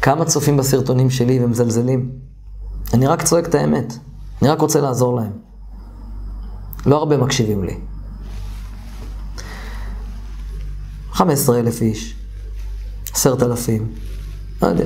[0.03, 2.11] כמה צופים בסרטונים שלי ומזלזלים?
[2.95, 3.95] אני רק צועק את האמת.
[4.43, 5.33] אני רק רוצה לעזור להם.
[6.87, 7.79] לא הרבה מקשיבים לי.
[11.13, 12.15] 15 אלף איש,
[13.15, 13.95] 10,000,
[14.63, 14.85] לא יודע.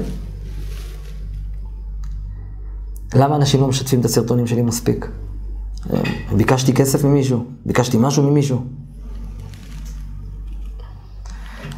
[3.14, 5.08] למה אנשים לא משתפים את הסרטונים שלי מספיק?
[6.36, 7.44] ביקשתי כסף ממישהו?
[7.66, 8.62] ביקשתי משהו ממישהו?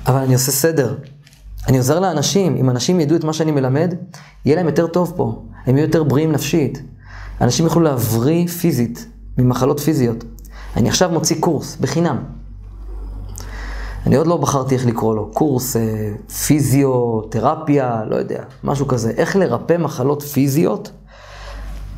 [0.06, 0.96] אבל אני עושה סדר.
[1.68, 3.94] אני עוזר לאנשים, אם אנשים ידעו את מה שאני מלמד,
[4.44, 5.42] יהיה להם יותר טוב פה.
[5.66, 6.82] הם יהיו יותר בריאים נפשית.
[7.40, 9.06] אנשים יוכלו להבריא פיזית,
[9.38, 10.24] ממחלות פיזיות.
[10.76, 12.16] אני עכשיו מוציא קורס, בחינם.
[14.06, 16.12] אני עוד לא בחרתי איך לקרוא לו, קורס אה,
[16.46, 19.10] פיזיותרפיה, לא יודע, משהו כזה.
[19.10, 20.90] איך לרפא מחלות פיזיות,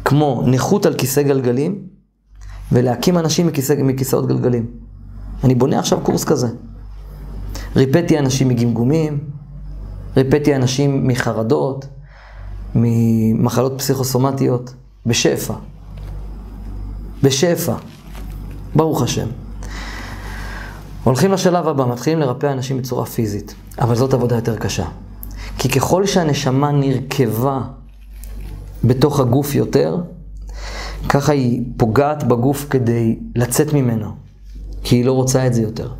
[0.06, 1.78] כמו נכות על כיסא גלגלים,
[2.72, 4.66] ולהקים אנשים מכיסא, מכיסאות גלגלים.
[5.44, 6.48] אני בונה עכשיו קורס כזה.
[7.76, 9.18] ריפאתי אנשים מגמגומים,
[10.16, 11.86] ריפאתי אנשים מחרדות,
[12.74, 14.74] ממחלות פסיכוסומטיות,
[15.06, 15.54] בשפע.
[17.22, 17.74] בשפע.
[18.76, 19.26] ברוך השם.
[21.04, 24.86] הולכים לשלב הבא, מתחילים לרפא אנשים בצורה פיזית, אבל זאת עבודה יותר קשה.
[25.58, 27.60] כי ככל שהנשמה נרכבה
[28.86, 29.96] בתוך הגוף יותר,
[31.08, 34.10] ככה היא פוגעת בגוף כדי לצאת ממנו,
[34.82, 35.92] כי היא לא רוצה את זה יותר.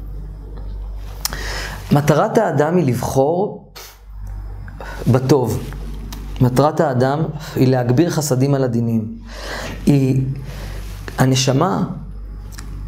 [1.92, 3.72] מטרת האדם היא לבחור
[5.10, 5.62] בטוב.
[6.40, 7.22] מטרת האדם
[7.56, 9.18] היא להגביר חסדים על הדינים.
[9.86, 10.22] היא,
[11.18, 11.84] הנשמה,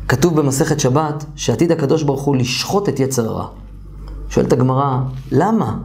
[0.08, 3.46] כתוב במסכת שבת, שעתיד הקדוש ברוך הוא לשחוט את יצר הרע.
[4.28, 4.98] שואלת הגמרא,
[5.32, 5.78] למה?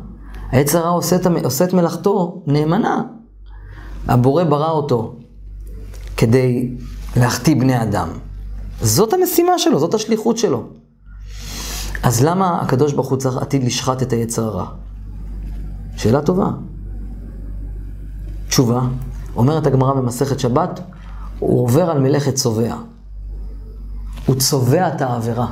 [0.52, 3.02] היצר הרע עושה, עושה את מלאכתו נאמנה.
[4.08, 5.16] הבורא ברא אותו
[6.18, 6.72] כדי
[7.16, 8.10] להחטיא בני אדם.
[8.82, 10.63] זאת המשימה שלו, זאת השליחות שלו.
[12.04, 14.66] אז למה הקדוש ברוך הוא צריך עתיד לשחט את היצר הרע?
[15.98, 16.50] שאלה טובה.
[18.48, 18.82] תשובה,
[19.36, 20.80] אומרת הגמרא במסכת שבת,
[21.39, 22.76] הוא עובר על מלאכת צובע.
[24.26, 25.48] הוא צובע את העבירה.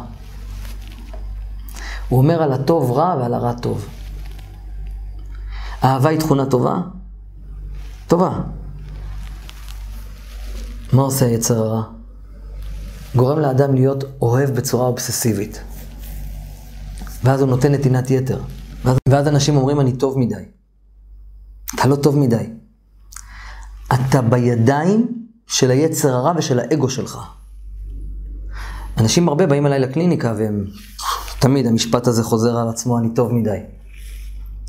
[2.09, 3.85] הוא אומר על הטוב רע ועל הרע טוב.
[5.83, 6.81] אהבה היא תכונה טובה?
[8.11, 8.41] טובה.
[10.93, 11.83] מה עושה היצר הרע?
[13.15, 15.61] גורם לאדם להיות אוהב בצורה אובססיבית.
[17.23, 18.41] ואז הוא נותן נתינת יתר.
[18.85, 20.43] ואז, ואז אנשים אומרים, אני טוב מדי.
[21.75, 22.49] אתה לא טוב מדי.
[23.93, 27.17] אתה בידיים של היצר הרע ושל האגו שלך.
[28.97, 30.65] אנשים הרבה באים אליי לקליניקה והם,
[31.39, 33.59] תמיד המשפט הזה חוזר על עצמו, אני טוב מדי.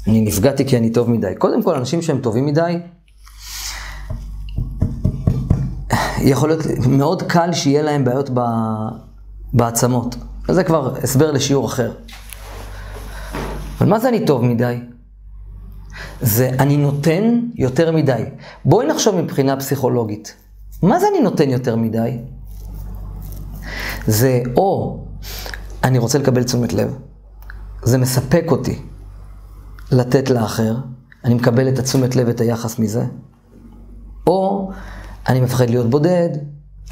[0.07, 1.35] אני נפגעתי כי אני טוב מדי.
[1.39, 2.79] קודם כל, אנשים שהם טובים מדי,
[6.23, 8.31] יכול להיות מאוד קל שיהיה להם בעיות
[9.53, 10.17] בעצמות.
[10.49, 11.93] וזה כבר הסבר לשיעור אחר.
[13.81, 14.81] אבל מה זה אני טוב מדי?
[16.21, 18.25] זה אני נותן יותר מדי.
[18.65, 20.35] בואי נחשוב מבחינה פסיכולוגית.
[20.83, 22.19] מה זה אני נותן יותר מדי?
[24.07, 25.01] זה או
[25.85, 26.97] אני רוצה לקבל תשומת לב,
[27.83, 28.79] זה מספק אותי
[29.93, 30.77] לתת לאחר,
[31.25, 33.05] אני מקבל את התשומת לב, את היחס מזה,
[34.27, 34.71] או
[35.29, 36.29] אני מפחד להיות בודד,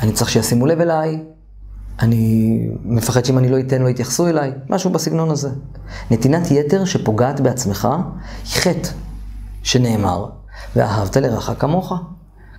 [0.00, 1.22] אני צריך שישימו לב אליי,
[2.00, 5.50] אני מפחד שאם אני לא אתן לא יתייחסו אליי, משהו בסגנון הזה.
[6.10, 7.88] נתינת יתר שפוגעת בעצמך
[8.44, 8.88] היא חטא
[9.62, 10.26] שנאמר,
[10.76, 11.92] ואהבת לרעך כמוך.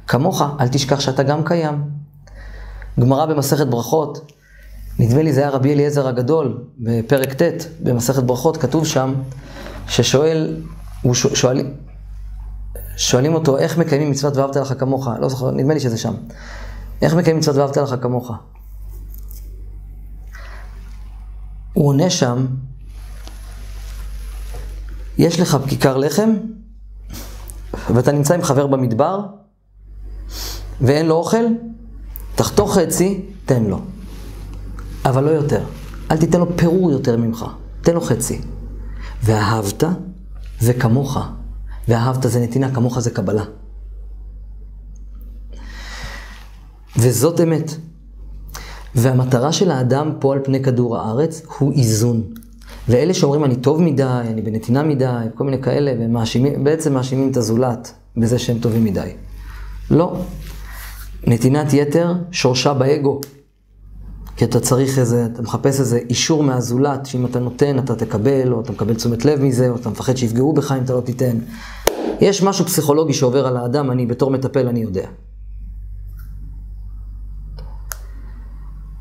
[0.07, 1.83] כמוך, אל תשכח שאתה גם קיים.
[2.99, 4.31] גמרא במסכת ברכות,
[4.99, 9.13] נדמה לי זה היה רבי אליעזר הגדול, בפרק ט' במסכת ברכות, כתוב שם,
[9.87, 10.61] ששואל,
[11.01, 11.65] הוא שואל,
[12.97, 15.07] שואלים אותו, איך מקיימים מצוות ואהבת לך כמוך?
[15.19, 16.13] לא זוכר, נדמה לי שזה שם.
[17.01, 18.31] איך מקיימים מצוות ואהבת לך כמוך?
[21.73, 22.45] הוא עונה שם,
[25.17, 26.29] יש לך כיכר לחם,
[27.93, 29.25] ואתה נמצא עם חבר במדבר,
[30.81, 31.45] ואין לו אוכל,
[32.35, 33.79] תחתוך חצי, תן לו.
[35.05, 35.63] אבל לא יותר.
[36.11, 37.45] אל תיתן לו פירור יותר ממך,
[37.81, 38.41] תן לו חצי.
[39.23, 39.83] ואהבת
[40.61, 41.17] וכמוך.
[41.87, 43.43] ואהבת זה נתינה, כמוך זה קבלה.
[46.97, 47.71] וזאת אמת.
[48.95, 52.23] והמטרה של האדם פה על פני כדור הארץ הוא איזון.
[52.89, 57.31] ואלה שאומרים אני טוב מדי, אני בנתינה מדי, כל מיני כאלה, והם מאשימים, בעצם מאשימים
[57.31, 59.11] את הזולת בזה שהם טובים מדי.
[59.91, 60.15] לא.
[61.27, 63.21] נתינת יתר שורשה באגו.
[64.41, 68.61] כי אתה צריך איזה, אתה מחפש איזה אישור מהזולת, שאם אתה נותן אתה תקבל, או
[68.61, 71.37] אתה מקבל תשומת לב מזה, או אתה מפחד שיפגעו בך אם אתה לא תיתן.
[72.21, 75.07] יש משהו פסיכולוגי שעובר על האדם, אני בתור מטפל, אני יודע.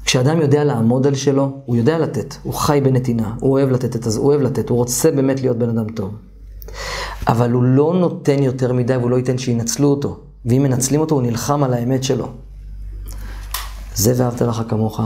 [0.04, 4.06] כשאדם יודע לעמוד על שלו, הוא יודע לתת, הוא חי בנתינה, הוא אוהב לתת, את,
[4.06, 6.14] הוא אוהב לתת, הוא רוצה באמת להיות בן אדם טוב.
[7.26, 10.20] אבל הוא לא נותן יותר מדי והוא לא ייתן שינצלו אותו.
[10.44, 12.28] ואם מנצלים אותו, הוא נלחם על האמת שלו.
[13.94, 15.00] זה ואהבת לרעך כמוך,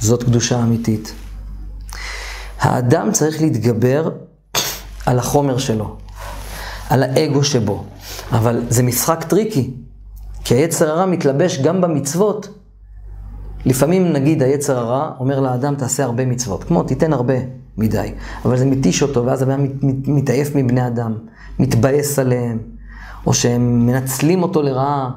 [0.00, 1.12] זאת קדושה אמיתית.
[2.60, 4.10] האדם צריך להתגבר
[5.06, 5.96] על החומר שלו,
[6.90, 7.84] על האגו שבו.
[8.32, 9.70] אבל זה משחק טריקי,
[10.44, 12.48] כי היצר הרע מתלבש גם במצוות.
[13.64, 17.34] לפעמים נגיד היצר הרע אומר לאדם תעשה הרבה מצוות, כמו תיתן הרבה
[17.78, 18.12] מדי,
[18.44, 21.14] אבל זה מתיש אותו ואז הבן מת, מת, מתעייף מבני אדם,
[21.58, 22.58] מתבאס עליהם,
[23.26, 25.10] או שהם מנצלים אותו לרעה.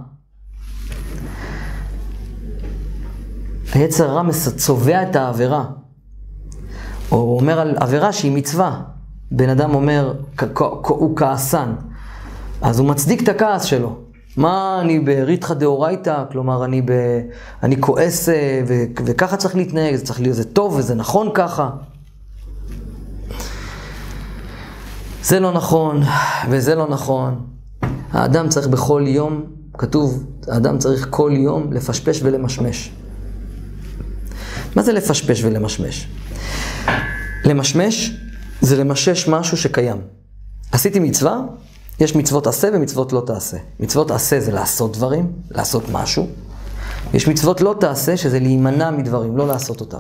[3.74, 4.24] היצר הרע
[4.56, 5.66] צובע את העבירה,
[7.12, 8.82] או אומר על עבירה שהיא מצווה.
[9.32, 10.14] בן אדם אומר,
[10.88, 11.74] הוא כעסן,
[12.62, 13.96] אז הוא מצדיק את הכעס שלו.
[14.38, 16.92] מה, אני בריתחא דאורייתא, כלומר, אני, ב,
[17.64, 18.74] אני כועס אה, ו,
[19.06, 21.70] וככה צריך להתנהג, זה צריך להיות, זה טוב וזה נכון ככה.
[25.24, 26.02] זה לא נכון
[26.50, 27.46] וזה לא נכון.
[28.12, 29.44] האדם צריך בכל יום,
[29.78, 32.92] כתוב, האדם צריך כל יום לפשפש ולמשמש.
[34.76, 36.08] מה זה לפשפש ולמשמש?
[37.46, 38.12] למשמש
[38.62, 40.02] זה למשש משהו שקיים.
[40.72, 41.42] עשיתי מצווה,
[42.00, 43.58] יש מצוות עשה ומצוות לא תעשה.
[43.80, 46.28] מצוות עשה זה לעשות דברים, לעשות משהו.
[47.14, 50.00] יש מצוות לא תעשה, שזה להימנע מדברים, לא לעשות אותם.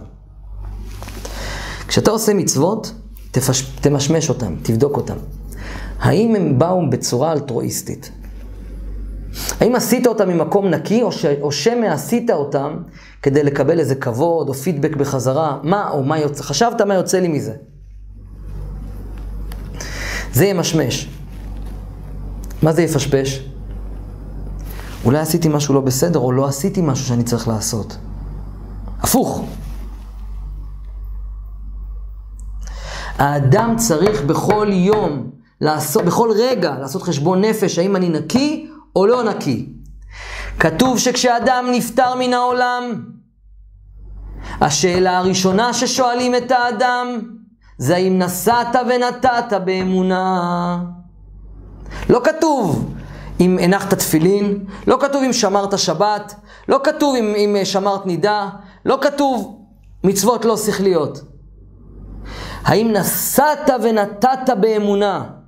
[1.87, 2.93] כשאתה עושה מצוות,
[3.31, 3.61] תפש...
[3.61, 5.17] תמשמש אותם, תבדוק אותם.
[5.99, 8.11] האם הם באו בצורה אלטרואיסטית?
[9.59, 11.25] האם עשית אותם ממקום נקי, או, ש...
[11.41, 12.77] או שמא עשית אותם
[13.21, 15.57] כדי לקבל איזה כבוד או פידבק בחזרה?
[15.63, 16.43] מה או מה יוצא?
[16.43, 17.53] חשבת מה יוצא לי מזה?
[20.33, 21.09] זה ימשמש.
[22.61, 23.49] מה זה יפשפש?
[25.05, 27.97] אולי עשיתי משהו לא בסדר, או לא עשיתי משהו שאני צריך לעשות.
[28.99, 29.45] הפוך.
[33.17, 35.29] האדם צריך בכל יום,
[35.61, 39.69] לעשות, בכל רגע, לעשות חשבון נפש, האם אני נקי או לא נקי.
[40.59, 43.03] כתוב שכשאדם נפטר מן העולם,
[44.61, 47.19] השאלה הראשונה ששואלים את האדם,
[47.77, 50.79] זה האם נסעת ונתת באמונה.
[52.09, 52.93] לא כתוב
[53.39, 56.35] אם הנחת תפילין, לא כתוב אם שמרת שבת,
[56.67, 58.49] לא כתוב אם, אם שמרת נידה,
[58.85, 59.61] לא כתוב
[60.03, 61.21] מצוות לא שכליות.
[62.63, 65.38] האם נסעת ונתת באמונה?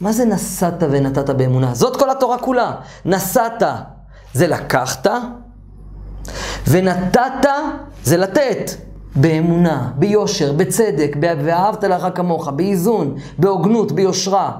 [0.00, 1.74] מה זה נסעת ונתת באמונה?
[1.74, 2.74] זאת כל התורה כולה.
[3.04, 3.62] נסעת
[4.34, 5.06] זה לקחת,
[6.68, 7.46] ונתת
[8.04, 8.70] זה לתת.
[9.16, 14.52] באמונה, ביושר, בצדק, ואהבת לך כמוך, באיזון, בהוגנות, ביושרה.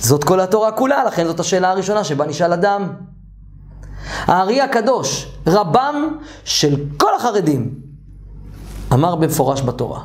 [0.00, 2.88] זאת כל התורה כולה, לכן זאת השאלה הראשונה שבה נשאל אדם.
[4.24, 7.74] הארי הקדוש, רבם של כל החרדים,
[8.92, 10.00] אמר במפורש בתורה.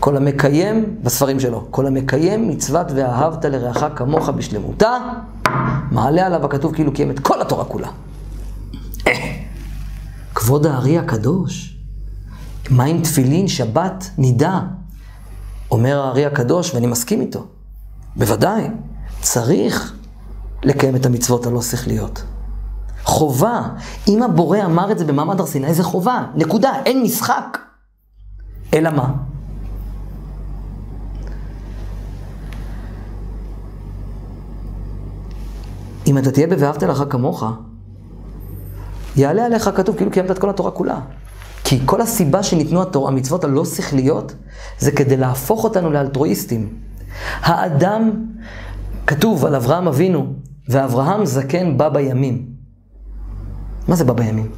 [0.00, 4.98] כל המקיים, בספרים שלו, כל המקיים מצוות ואהבת לרעך כמוך בשלמותה,
[5.90, 7.88] מעלה עליו הכתוב כאילו קיים את כל התורה כולה.
[10.34, 11.76] כבוד הארי הקדוש,
[12.70, 14.60] מה עם תפילין, שבת, נידה?
[15.70, 17.46] אומר הארי הקדוש, ואני מסכים איתו.
[18.16, 18.68] בוודאי,
[19.20, 19.94] צריך
[20.62, 22.22] לקיים את המצוות הלא שכליות.
[23.04, 23.62] חובה.
[24.08, 26.24] אם הבורא אמר את זה במעמד הר סיני, זה חובה.
[26.34, 26.72] נקודה.
[26.86, 27.58] אין משחק.
[28.74, 29.12] אלא מה?
[36.10, 37.44] אם אתה תהיה ב"ואהבת לך כמוך",
[39.16, 41.00] יעלה עליך כתוב כאילו קיימת את כל התורה כולה.
[41.64, 44.34] כי כל הסיבה שניתנו התורה, המצוות הלא שכליות,
[44.78, 46.74] זה כדי להפוך אותנו לאלטרואיסטים.
[47.40, 48.10] האדם,
[49.06, 50.26] כתוב על אברהם אבינו,
[50.68, 52.46] ואברהם זקן בא בימים.
[53.88, 54.50] מה זה בא בימים?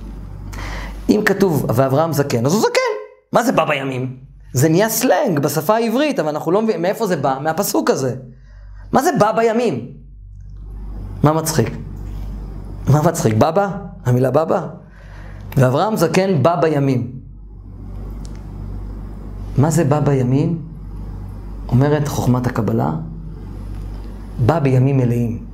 [1.08, 2.92] אם כתוב ואברהם זקן, אז הוא זקן.
[3.32, 4.16] מה זה בא בימים?
[4.52, 8.14] זה נהיה סלנג בשפה העברית, אבל אנחנו לא מבינים מאיפה זה בא, מהפסוק הזה.
[8.92, 10.01] מה זה בא בימים?
[11.22, 11.70] מה מצחיק?
[12.88, 13.34] מה מצחיק?
[13.34, 13.68] בבא?
[14.04, 14.66] המילה בבא?
[15.56, 17.12] ואברהם זקן בא בימים.
[19.58, 20.62] מה זה בא בימים?
[21.68, 22.90] אומרת חוכמת הקבלה,
[24.38, 25.44] בא בימים מלאים.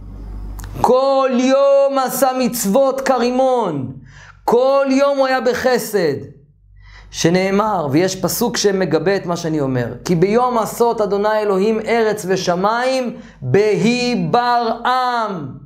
[0.81, 3.93] כל יום עשה מצוות כרימון,
[4.45, 6.14] כל יום הוא היה בחסד.
[7.11, 13.16] שנאמר, ויש פסוק שמגבה את מה שאני אומר, כי ביום עשות אדוני אלוהים ארץ ושמיים,
[13.43, 15.57] בהי ברעם.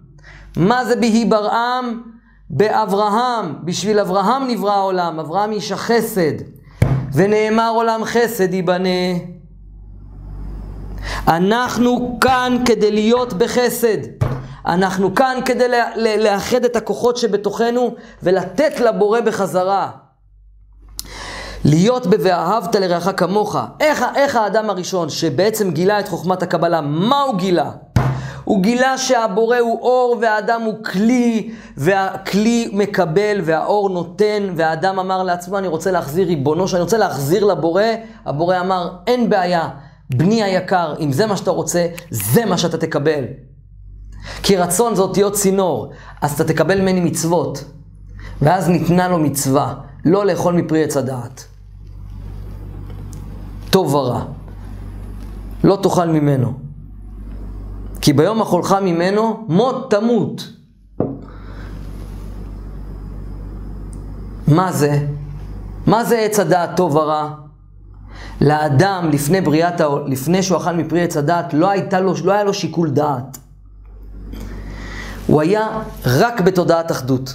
[0.57, 2.03] מה זה בהי ברעם?
[2.51, 6.33] באברהם, בשביל אברהם נברא העולם, אברהם איש החסד,
[7.13, 8.89] ונאמר עולם חסד ייבנה.
[11.29, 13.99] אנחנו כאן כדי להיות בחסד.
[14.67, 15.65] אנחנו כאן כדי
[16.19, 19.91] לאחד את הכוחות שבתוכנו ולתת לבורא בחזרה.
[21.65, 23.57] להיות ב"ואהבת לרעך כמוך".
[23.81, 27.71] איך, איך האדם הראשון שבעצם גילה את חוכמת הקבלה, מה הוא גילה?
[28.45, 35.59] הוא גילה שהבורא הוא אור והאדם הוא כלי, והכלי מקבל והאור נותן, והאדם אמר לעצמו,
[35.59, 37.83] אני רוצה להחזיר ריבונו, שאני רוצה להחזיר לבורא,
[38.27, 39.69] הבורא אמר, אין בעיה,
[40.11, 43.25] בני היקר, אם זה מה שאתה רוצה, זה מה שאתה תקבל.
[44.43, 47.65] כי רצון זה אותיות צינור, אז אתה תקבל ממני מצוות.
[48.43, 49.75] ואז ניתנה לו מצווה,
[50.05, 51.45] לא לאכול מפרי עץ הדעת.
[53.71, 54.25] טוב ורע.
[55.65, 56.62] לא תאכל ממנו.
[58.03, 60.49] כי ביום אכולך ממנו, מות תמות.
[64.49, 65.07] מה זה?
[65.87, 67.35] מה זה עץ הדעת טוב ורע?
[68.41, 71.69] לאדם לפני בריאת, לפני שהוא אכל מפרי עץ הדעת, לא,
[72.01, 73.39] לו, לא היה לו שיקול דעת.
[75.27, 77.35] הוא היה רק בתודעת אחדות.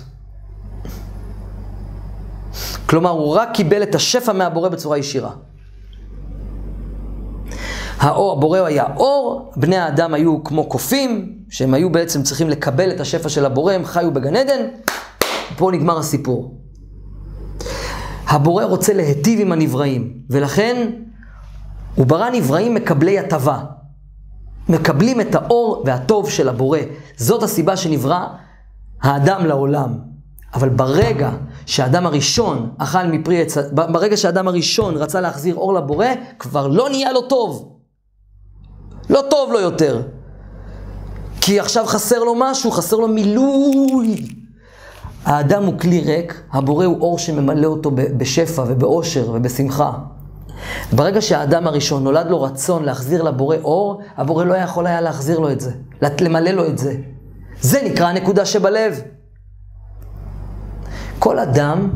[2.85, 5.31] כלומר, הוא רק קיבל את השפע מהבורא בצורה ישירה.
[7.99, 12.99] האור, הבורא היה אור, בני האדם היו כמו קופים, שהם היו בעצם צריכים לקבל את
[12.99, 14.65] השפע של הבורא, הם חיו בגן עדן,
[15.57, 16.57] פה נגמר הסיפור.
[18.27, 20.91] הבורא רוצה להיטיב עם הנבראים, ולכן
[21.95, 23.59] הוא ברא נבראים מקבלי הטבה.
[24.69, 26.79] מקבלים את האור והטוב של הבורא.
[27.17, 28.27] זאת הסיבה שנברא
[29.01, 29.97] האדם לעולם.
[30.53, 31.31] אבל ברגע
[31.65, 36.07] שהאדם הראשון אכל מפרי עץ, ברגע שהאדם הראשון רצה להחזיר אור לבורא,
[36.39, 37.76] כבר לא נהיה לו טוב.
[39.09, 40.01] לא טוב לו יותר.
[41.41, 44.27] כי עכשיו חסר לו משהו, חסר לו מילוי.
[45.25, 49.91] האדם הוא כלי ריק, הבורא הוא אור שממלא אותו בשפע ובאושר ובשמחה.
[50.93, 55.51] ברגע שהאדם הראשון נולד לו רצון להחזיר לבורא אור, הבורא לא יכול היה להחזיר לו
[55.51, 55.71] את זה,
[56.21, 56.95] למלא לו את זה.
[57.61, 59.01] זה נקרא הנקודה שבלב.
[61.19, 61.89] כל אדם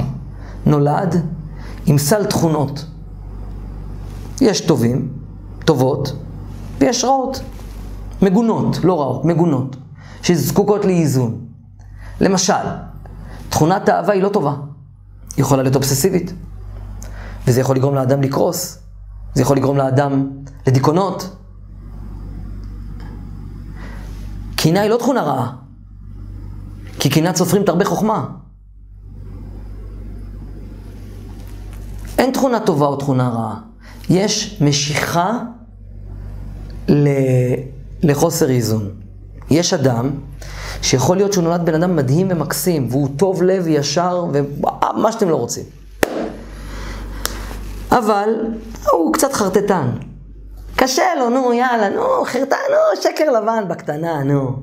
[0.66, 1.16] נולד
[1.86, 2.86] עם סל תכונות.
[4.41, 5.14] יש טובים,
[5.66, 6.14] טובות,
[6.82, 7.42] ויש רעות.
[8.22, 9.76] מגונות, לא רעות, מגונות,
[10.24, 11.46] שזקוקות לאיזון.
[12.22, 12.54] למשל,
[13.50, 14.56] תכונת האהבה היא לא טובה.
[15.36, 16.34] היא יכולה להיות אובססיבית.
[17.48, 18.80] וזה יכול לגרום לאדם לקרוס.
[19.34, 20.30] זה יכול לגרום לאדם
[20.68, 21.36] לדיכאונות.
[24.56, 25.54] קינה היא לא תכונה רעה.
[27.00, 28.28] כי קינה צופרים תרבה חוכמה.
[32.18, 33.60] אין תכונה טובה או תכונה רעה.
[34.10, 35.40] יש משיכה.
[38.04, 38.90] לחוסר איזון.
[39.50, 40.10] יש אדם
[40.82, 45.36] שיכול להיות שהוא נולד בן אדם מדהים ומקסים, והוא טוב לב וישר, ומה שאתם לא
[45.36, 45.64] רוצים.
[47.92, 48.30] אבל
[48.92, 49.88] הוא קצת חרטטן.
[50.76, 54.56] קשה לו, נו, יאללה, נו, חרטן, נו, שקר לבן בקטנה, נו.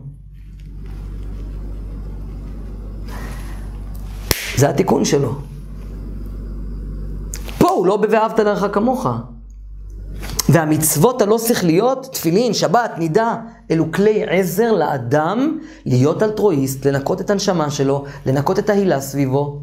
[4.56, 5.34] זה התיקון שלו.
[7.58, 9.06] פה הוא לא ב"ואהבת לרעך כמוך".
[10.48, 13.36] והמצוות הלא שכליות, תפילין, שבת, נידה,
[13.70, 19.60] אלו כלי עזר לאדם להיות אלטרואיסט, לנקות את הנשמה שלו, לנקות את ההילה סביבו.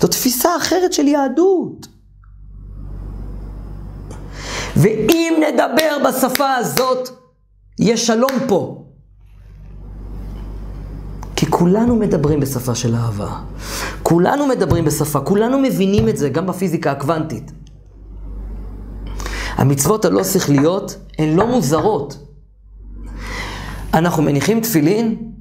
[0.00, 1.86] זו תפיסה אחרת של יהדות.
[4.76, 7.08] ואם נדבר בשפה הזאת,
[7.78, 8.84] יש שלום פה.
[11.36, 13.36] כי כולנו מדברים בשפה של אהבה.
[14.02, 17.52] כולנו מדברים בשפה, כולנו מבינים את זה, גם בפיזיקה הקוונטית.
[19.56, 22.18] המצוות הלא שכליות הן לא מוזרות.
[23.94, 25.32] אנחנו מניחים תפילין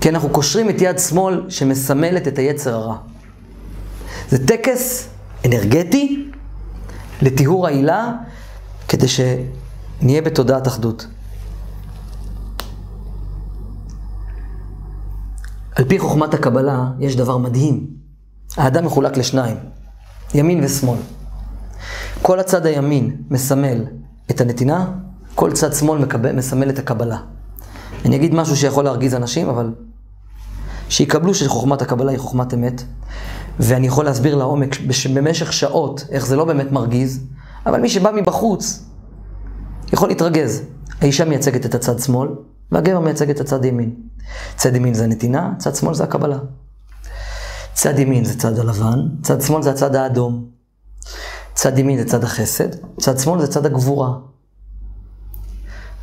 [0.00, 2.96] כי אנחנו קושרים את יד שמאל שמסמלת את היצר הרע.
[4.28, 5.08] זה טקס
[5.46, 6.30] אנרגטי
[7.22, 8.12] לטיהור העילה
[8.88, 11.06] כדי שנהיה בתודעת אחדות.
[15.76, 17.86] על פי חוכמת הקבלה יש דבר מדהים.
[18.56, 19.56] האדם מחולק לשניים,
[20.34, 20.98] ימין ושמאל.
[22.22, 23.84] כל הצד הימין מסמל
[24.30, 24.92] את הנתינה,
[25.34, 27.18] כל צד שמאל מקבל, מסמל את הקבלה.
[28.04, 29.74] אני אגיד משהו שיכול להרגיז אנשים, אבל
[30.88, 32.82] שיקבלו שחוכמת הקבלה היא חוכמת אמת,
[33.60, 34.76] ואני יכול להסביר לעומק
[35.14, 37.20] במשך שעות איך זה לא באמת מרגיז,
[37.66, 38.84] אבל מי שבא מבחוץ
[39.92, 40.62] יכול להתרגז.
[41.00, 42.28] האישה מייצגת את הצד שמאל,
[42.72, 43.94] והגבר מייצג את הצד ימין.
[44.56, 46.38] צד ימין זה הנתינה, צד שמאל זה הקבלה.
[47.74, 50.46] צד ימין זה צד הלבן, צד שמאל זה הצד האדום.
[51.64, 52.68] צד ימין זה צד החסד,
[53.00, 54.12] צד שמאל זה צד הגבורה.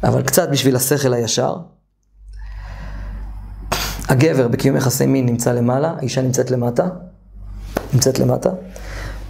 [0.03, 1.55] אבל קצת בשביל השכל הישר,
[4.07, 6.88] הגבר בקיום יחסי מין נמצא למעלה, האישה נמצאת למטה,
[7.93, 8.49] נמצאת למטה,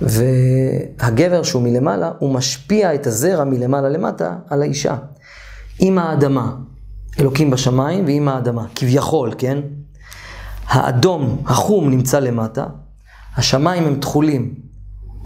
[0.02, 4.96] והגבר שהוא מלמעלה, הוא משפיע את הזרע מלמעלה למטה על האישה.
[5.80, 6.56] עם האדמה,
[7.20, 9.58] אלוקים בשמיים ועם האדמה, כביכול, כן?
[10.68, 12.66] האדום, החום נמצא למטה,
[13.38, 14.71] השמיים הם תכולים.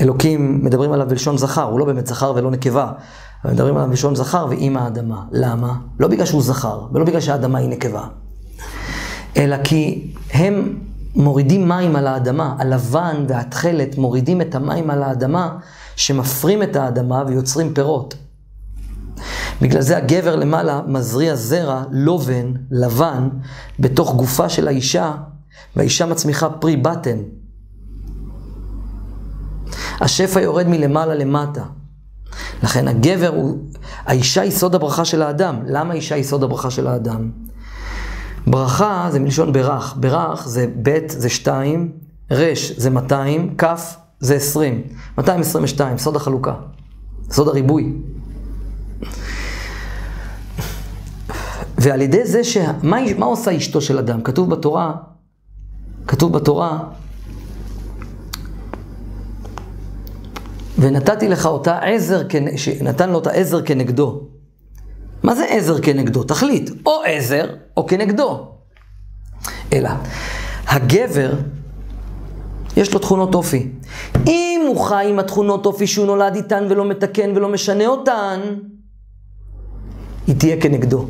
[0.02, 2.91] אלוקים, מדברים עליו בלשון זכר, הוא לא באמת זכר ולא נקבה,
[3.43, 5.24] אבל מדברים עליו בלשון זכר ועם האדמה.
[5.32, 5.74] למה?
[6.00, 8.08] לא בגלל שהוא זכר, ולא בגלל שהאדמה היא נקבה,
[9.38, 10.80] אלא כי הם
[11.16, 15.58] מורידים מים על האדמה, הלבן והתכלת מורידים את המים על האדמה,
[15.96, 18.16] שמפרים את האדמה ויוצרים פירות.
[19.62, 23.30] בגלל זה הגבר למעלה מזריע זרע, לובן, לבן,
[23.80, 25.12] בתוך גופה של האישה,
[25.76, 27.18] והאישה מצמיחה פרי בטן.
[30.02, 31.64] השפע יורד מלמעלה למטה.
[32.64, 33.58] לכן הגבר הוא,
[34.06, 35.60] האישה היא סוד הברכה של האדם.
[35.68, 37.32] למה אישה היא סוד הברכה של האדם?
[38.48, 39.96] ברכה זה מלשון ברך.
[40.00, 41.91] ברך זה ב' זה שתיים,
[42.32, 43.66] ר' זה 200, כ'
[44.20, 44.82] זה 20.
[45.18, 46.54] 222, סוד החלוקה.
[47.32, 47.93] סוד הריבוי.
[51.78, 52.58] ועל ידי זה ש...
[52.84, 54.22] מה, מה עושה אשתו של אדם?
[54.22, 54.93] כתוב בתורה,
[56.08, 56.80] כתוב בתורה,
[60.80, 62.21] ונתתי לך אותה עזר,
[62.82, 64.21] נתן לו את העזר כנגדו.
[65.23, 66.23] מה זה עזר כנגדו?
[66.23, 67.45] תחליט, או עזר
[67.78, 68.47] או כנגדו.
[69.73, 69.89] אלא,
[70.67, 71.34] הגבר,
[72.78, 73.69] יש לו תכונות אופי.
[74.28, 78.39] אם הוא חי עם התכונות אופי שהוא נולד איתן ולא מתקן ולא משנה אותן,
[80.28, 81.05] היא תהיה כנגדו.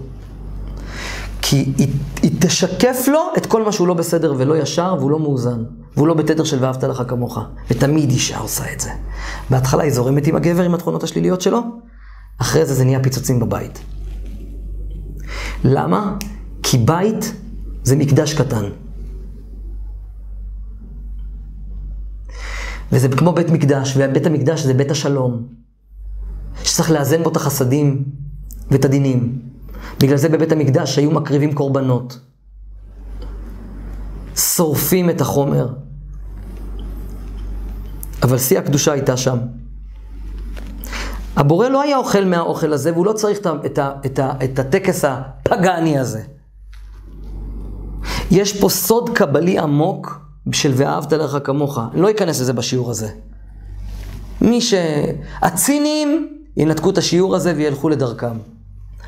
[1.47, 1.87] כי היא,
[2.21, 5.63] היא תשקף לו את כל מה שהוא לא בסדר ולא ישר והוא לא מאוזן.
[5.95, 7.39] והוא לא בתדר של ואהבת לך כמוך.
[7.69, 8.89] ותמיד אישה עושה את זה.
[9.49, 11.61] בהתחלה היא זורמת עם הגבר עם התכונות השליליות שלו,
[12.37, 13.79] אחרי זה זה נהיה פיצוצים בבית.
[15.63, 16.17] למה?
[16.63, 17.33] כי בית
[17.83, 18.65] זה מקדש קטן.
[22.91, 25.47] וזה כמו בית מקדש, ובית המקדש זה בית השלום.
[26.63, 28.03] שצריך לאזן בו את החסדים
[28.71, 29.54] ואת הדינים.
[29.99, 32.19] בגלל זה בבית המקדש היו מקריבים קורבנות.
[34.35, 35.73] שורפים את החומר.
[38.23, 39.37] אבל שיא הקדושה הייתה שם.
[41.35, 45.99] הבורא לא היה אוכל מהאוכל הזה, והוא לא צריך את, את, את, את הטקס הפגאני
[45.99, 46.21] הזה.
[48.31, 50.19] יש פה סוד קבלי עמוק
[50.51, 51.79] של ואהבת לך כמוך.
[51.93, 53.09] לא אכנס לזה בשיעור הזה.
[54.41, 54.73] מי ש...
[55.41, 58.37] הציניים ינתקו את השיעור הזה וילכו לדרכם.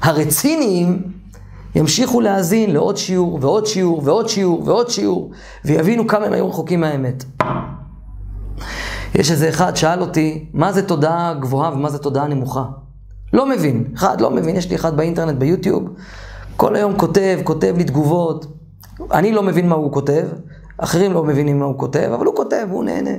[0.02, 1.02] הרציניים
[1.76, 5.32] ימשיכו להאזין לעוד שיעור ועוד שיעור ועוד שיעור ועוד שיעור,
[5.66, 7.24] ויבינו כמה הם היו רחוקים מהאמת.
[9.16, 12.64] יש איזה אחד שאל אותי, מה זה תודעה גבוהה ומה זה תודעה נמוכה?
[13.34, 13.84] לא מבין.
[13.96, 14.56] אחד, לא מבין.
[14.56, 15.90] יש לי אחד באינטרנט, ביוטיוב,
[16.56, 18.46] כל היום כותב, כותב לי תגובות.
[19.12, 20.26] אני לא מבין מה הוא כותב,
[20.78, 23.12] אחרים לא מבינים מה הוא כותב, אבל הוא כותב, הוא נהנה.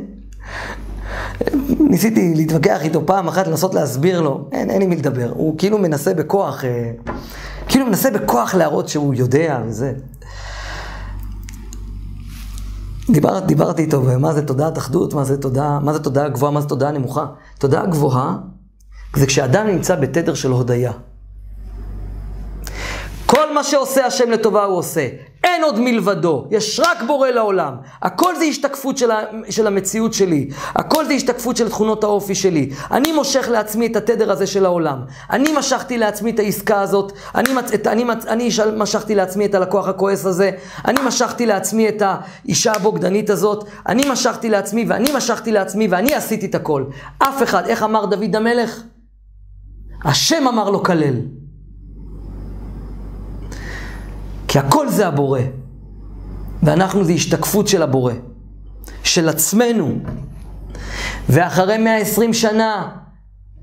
[1.81, 5.33] ניסיתי להתווכח איתו פעם אחת, לנסות להסביר לו, אין, אין לי מי לדבר.
[5.35, 6.91] הוא כאילו מנסה בכוח, אה,
[7.69, 9.93] כאילו מנסה בכוח להראות שהוא יודע וזה.
[13.11, 16.61] דיבר, דיברתי איתו, ומה זה תודעת אחדות, מה זה תודעה, מה זה תודעה גבוהה, מה
[16.61, 17.27] זה תודעה נמוכה.
[17.59, 18.37] תודעה גבוהה
[19.17, 20.93] זה כשאדם נמצא בתדר של הודיה.
[23.27, 25.09] כל מה שעושה השם לטובה הוא עושה.
[25.49, 27.75] אין עוד מלבדו, יש רק בורא לעולם.
[28.03, 30.49] הכל זה השתקפות של, ה, של המציאות שלי.
[30.75, 32.71] הכל זה השתקפות של תכונות האופי שלי.
[32.91, 34.99] אני מושך לעצמי את התדר הזה של העולם.
[35.31, 37.13] אני משכתי לעצמי את העסקה הזאת.
[37.35, 40.51] אני, מצ, את, אני, מצ, אני משכתי לעצמי את הלקוח הכועס הזה.
[40.85, 43.65] אני משכתי לעצמי את האישה הבוגדנית הזאת.
[43.89, 46.85] אני משכתי לעצמי ואני משכתי לעצמי ואני עשיתי את הכל.
[47.19, 48.83] אף אחד, איך אמר דוד המלך?
[50.05, 51.38] השם אמר לו כלל.
[54.59, 55.41] כי הכל זה הבורא.
[56.63, 58.13] ואנחנו זה השתקפות של הבורא.
[59.03, 59.99] של עצמנו.
[61.29, 62.89] ואחרי 120 שנה,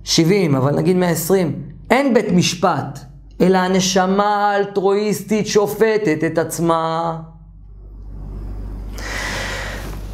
[0.03, 2.99] 70, אבל נגיד 120, אין בית משפט,
[3.41, 7.17] אלא הנשמה האלטרואיסטית שופטת את עצמה.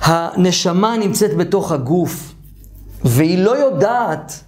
[0.02, 2.34] הנשמה נמצאת בתוך הגוף,
[3.06, 4.44] והיא לא יודעת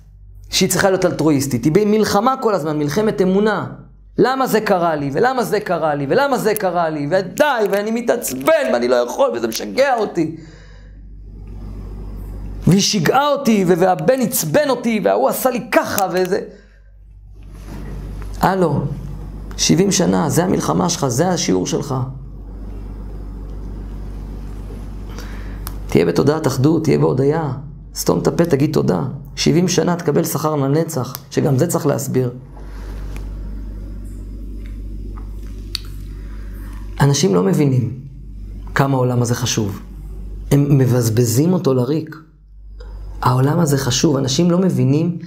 [0.50, 1.66] שהיא צריכה להיות אלטרואיסטית.
[1.66, 3.83] היא במלחמה כל הזמן, מלחמת אמונה.
[4.18, 8.74] למה זה קרה לי, ולמה זה קרה לי, ולמה זה קרה לי, ודי, ואני מתעצבן,
[8.74, 10.36] ואני לא יכול, וזה משגע אותי.
[12.68, 16.40] והיא שיגעה אותי, והבן עצבן אותי, וההוא עשה לי ככה, וזה...
[18.42, 18.82] הלו,
[19.58, 21.96] 70 שנה, זה המלחמה שלך, זה השיעור שלך.
[25.88, 27.52] תהיה בתודעת אחדות, תהיה בהודיה.
[27.96, 29.02] סתום את הפה, תגיד תודה.
[29.36, 32.32] 70 שנה תקבל שכר לנצח, שגם זה צריך להסביר.
[37.04, 38.00] אנשים לא מבינים
[38.76, 39.82] כמה העולם הזה חשוב.
[40.52, 42.16] הם מבזבזים אותו לריק.
[43.22, 45.18] העולם הזה חשוב, אנשים לא מבינים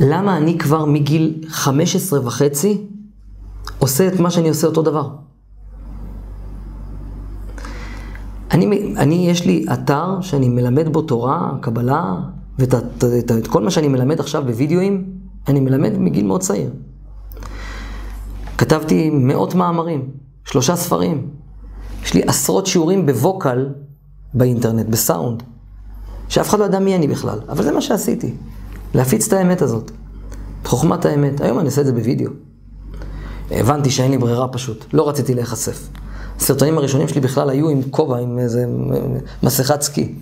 [0.00, 2.86] למה אני כבר מגיל 15 וחצי
[3.78, 5.08] עושה את מה שאני עושה אותו דבר.
[8.50, 12.14] אני, אני, יש לי אתר שאני מלמד בו תורה, קבלה,
[12.58, 15.04] ואת את, את, את כל מה שאני מלמד עכשיו בווידאוים,
[15.48, 16.70] אני מלמד מגיל מאוד צעיר.
[18.58, 20.10] כתבתי מאות מאמרים,
[20.44, 21.30] שלושה ספרים.
[22.04, 23.68] יש לי עשרות שיעורים בווקל
[24.34, 25.42] באינטרנט, בסאונד,
[26.28, 28.34] שאף אחד לא ידע מי אני בכלל, אבל זה מה שעשיתי,
[28.94, 29.90] להפיץ את האמת הזאת,
[30.62, 31.40] את חוכמת האמת.
[31.40, 32.30] היום אני עושה את זה בווידאו.
[33.50, 35.88] הבנתי שאין לי ברירה פשוט, לא רציתי להיחשף.
[36.36, 38.66] הסרטונים הראשונים שלי בכלל היו עם כובע, עם איזה
[39.42, 40.14] מסכת סקי.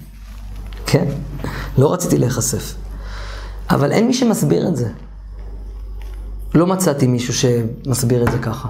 [0.87, 1.05] כן?
[1.79, 2.75] לא רציתי להיחשף.
[3.71, 4.89] אבל אין מי שמסביר את זה.
[6.55, 8.69] לא מצאתי מישהו שמסביר את זה ככה.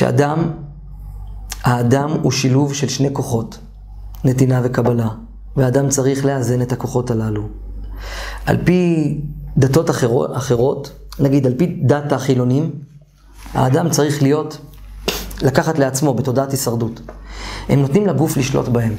[0.00, 0.50] כשאדם,
[1.62, 3.58] האדם הוא שילוב של שני כוחות,
[4.24, 5.08] נתינה וקבלה,
[5.56, 7.48] והאדם צריך לאזן את הכוחות הללו.
[8.46, 9.20] על פי
[9.56, 12.70] דתות אחרות, אחרות נגיד על פי דת החילונים,
[13.54, 14.58] האדם צריך להיות
[15.42, 17.00] לקחת לעצמו בתודעת הישרדות.
[17.68, 18.94] הם נותנים לגוף לשלוט בהם.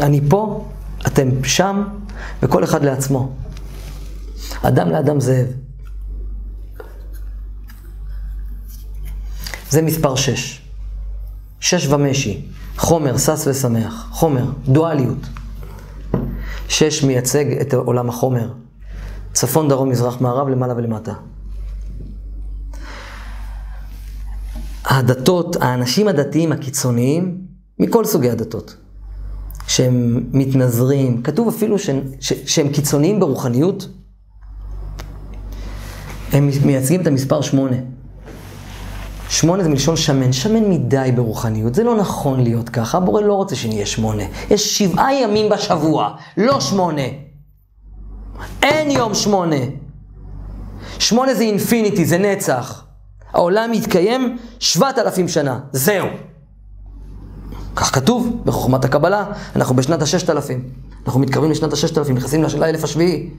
[0.00, 0.64] אני פה,
[1.06, 1.84] אתם שם,
[2.42, 3.32] וכל אחד לעצמו.
[4.62, 5.63] אדם לאדם זאב.
[9.74, 10.62] זה מספר שש.
[11.60, 12.46] שש ומשי.
[12.76, 14.08] חומר, שש ושמח.
[14.10, 15.18] חומר, דואליות.
[16.68, 18.52] שש מייצג את עולם החומר.
[19.32, 21.12] צפון, דרום, מזרח, מערב, למעלה ולמטה.
[24.84, 27.40] הדתות, האנשים הדתיים הקיצוניים,
[27.78, 28.76] מכל סוגי הדתות,
[29.66, 33.88] שהם מתנזרים, כתוב אפילו שהם, שהם קיצוניים ברוחניות,
[36.32, 37.76] הם מייצגים את המספר שמונה.
[39.34, 43.56] שמונה זה מלשון שמן, שמן מדי ברוחניות, זה לא נכון להיות ככה, הבורא לא רוצה
[43.56, 44.22] שנהיה שמונה.
[44.50, 47.02] יש שבעה ימים בשבוע, לא שמונה.
[48.62, 49.56] אין יום שמונה.
[50.98, 52.84] שמונה זה אינפיניטי, זה נצח.
[53.32, 56.06] העולם יתקיים שבעת אלפים שנה, זהו.
[57.76, 59.24] כך כתוב בחוכמת הקבלה,
[59.56, 60.68] אנחנו בשנת הששת אלפים.
[61.06, 63.30] אנחנו מתקרבים לשנת הששת אלפים, נכנסים לאלף השביעי.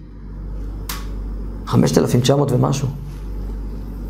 [1.65, 2.87] חמשת אלפים תשע מאות ומשהו.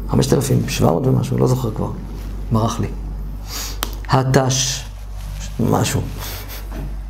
[0.10, 1.92] חמשת אלפים שבע מאות ומשהו, לא זוכר כבר.
[2.52, 2.88] מרח לי.
[4.08, 4.86] התש,
[5.60, 6.02] משהו.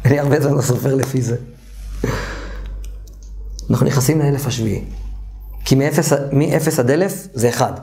[0.06, 1.36] אני הרבה זמן לא סופר לפי זה.
[3.70, 4.84] אנחנו נכנסים לאלף השביעי.
[5.66, 7.80] כי מ-0 עד 1,000 זה 1.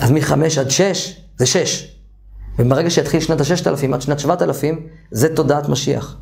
[0.00, 1.98] אז מחמש עד שש, זה שש.
[2.58, 6.16] וברגע שיתחיל שנת הששת אלפים עד שנת שבעת אלפים, זה תודעת משיח.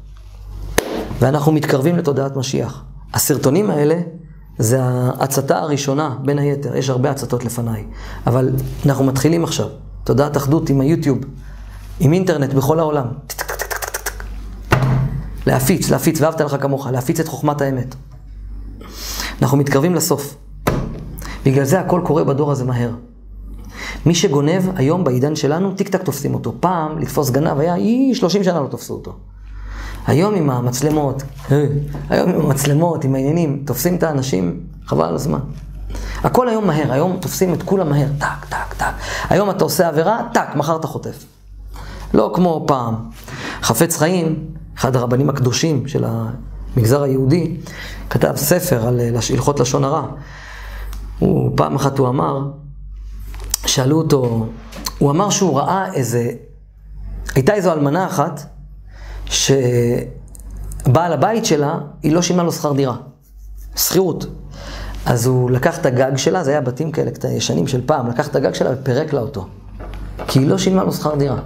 [1.18, 2.84] ואנחנו מתקרבים לתודעת משיח.
[3.14, 4.00] הסרטונים האלה
[4.58, 7.84] זה ההצתה הראשונה, בין היתר, יש הרבה הצתות לפניי.
[8.26, 8.50] אבל
[8.86, 9.68] אנחנו מתחילים עכשיו,
[10.04, 11.18] תודעת אחדות עם היוטיוב,
[12.00, 13.06] עם אינטרנט בכל העולם.
[15.46, 17.94] להפיץ, להפיץ, ואהבת לך כמוך, להפיץ את חוכמת האמת.
[19.42, 20.36] אנחנו מתקרבים לסוף.
[21.44, 22.90] בגלל זה הכל קורה בדור הזה מהר.
[24.06, 26.54] מי שגונב היום בעידן שלנו, טיק טק תופסים אותו.
[26.60, 29.16] פעם לתפוס גנב היה, אי, 30 שנה לא תפסו אותו.
[30.06, 31.66] היום עם המצלמות, אה,
[32.10, 35.40] היום עם המצלמות, עם העניינים, תופסים את האנשים, חבל על הזמן.
[36.22, 38.92] הכל היום מהר, היום תופסים את כולם מהר, טק, טק, טק.
[39.28, 41.24] היום אתה עושה עבירה, טק, מחר אתה חוטף.
[42.14, 42.94] לא כמו פעם.
[43.62, 44.44] חפץ חיים,
[44.78, 47.56] אחד הרבנים הקדושים של המגזר היהודי,
[48.10, 49.00] כתב ספר על
[49.30, 50.06] הלכות לשון הרע.
[51.18, 52.48] הוא, פעם אחת הוא אמר,
[53.66, 54.46] שאלו אותו,
[54.98, 56.30] הוא אמר שהוא ראה איזה,
[57.34, 58.55] הייתה איזו אלמנה אחת,
[59.26, 62.96] שבעל הבית שלה, היא לא שילמה לו שכר דירה,
[63.76, 64.26] שכירות.
[65.06, 68.36] אז הוא לקח את הגג שלה, זה היה בתים כאלה ישנים של פעם, לקח את
[68.36, 69.46] הגג שלה ופירק לה אותו.
[70.26, 71.38] כי היא לא שילמה לו שכר דירה.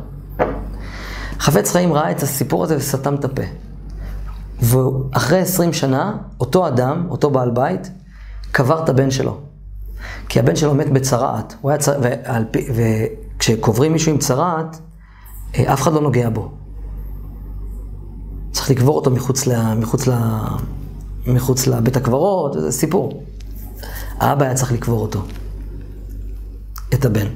[1.39, 3.43] חפץ חיים ראה את הסיפור הזה וסתם את הפה.
[4.62, 7.91] ואחרי עשרים שנה, אותו אדם, אותו בעל בית,
[8.53, 9.41] קבר את הבן שלו.
[10.28, 12.01] כי הבן שלו מת בצרעת, צר...
[13.37, 14.81] וכשקוברים מישהו עם צרעת,
[15.55, 16.51] אה, אף אחד לא נוגע בו.
[18.53, 20.12] צריך לקבור אותו מחוץ, ל, מחוץ, ל,
[21.26, 23.22] מחוץ לבית הקברות, זה סיפור.
[24.18, 25.22] האבא היה צריך לקבור אותו,
[26.94, 27.26] את הבן.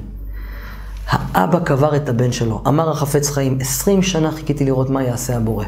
[1.07, 2.61] האבא קבר את הבן שלו.
[2.67, 5.65] אמר החפץ חיים, עשרים שנה חיכיתי לראות מה יעשה הבורא,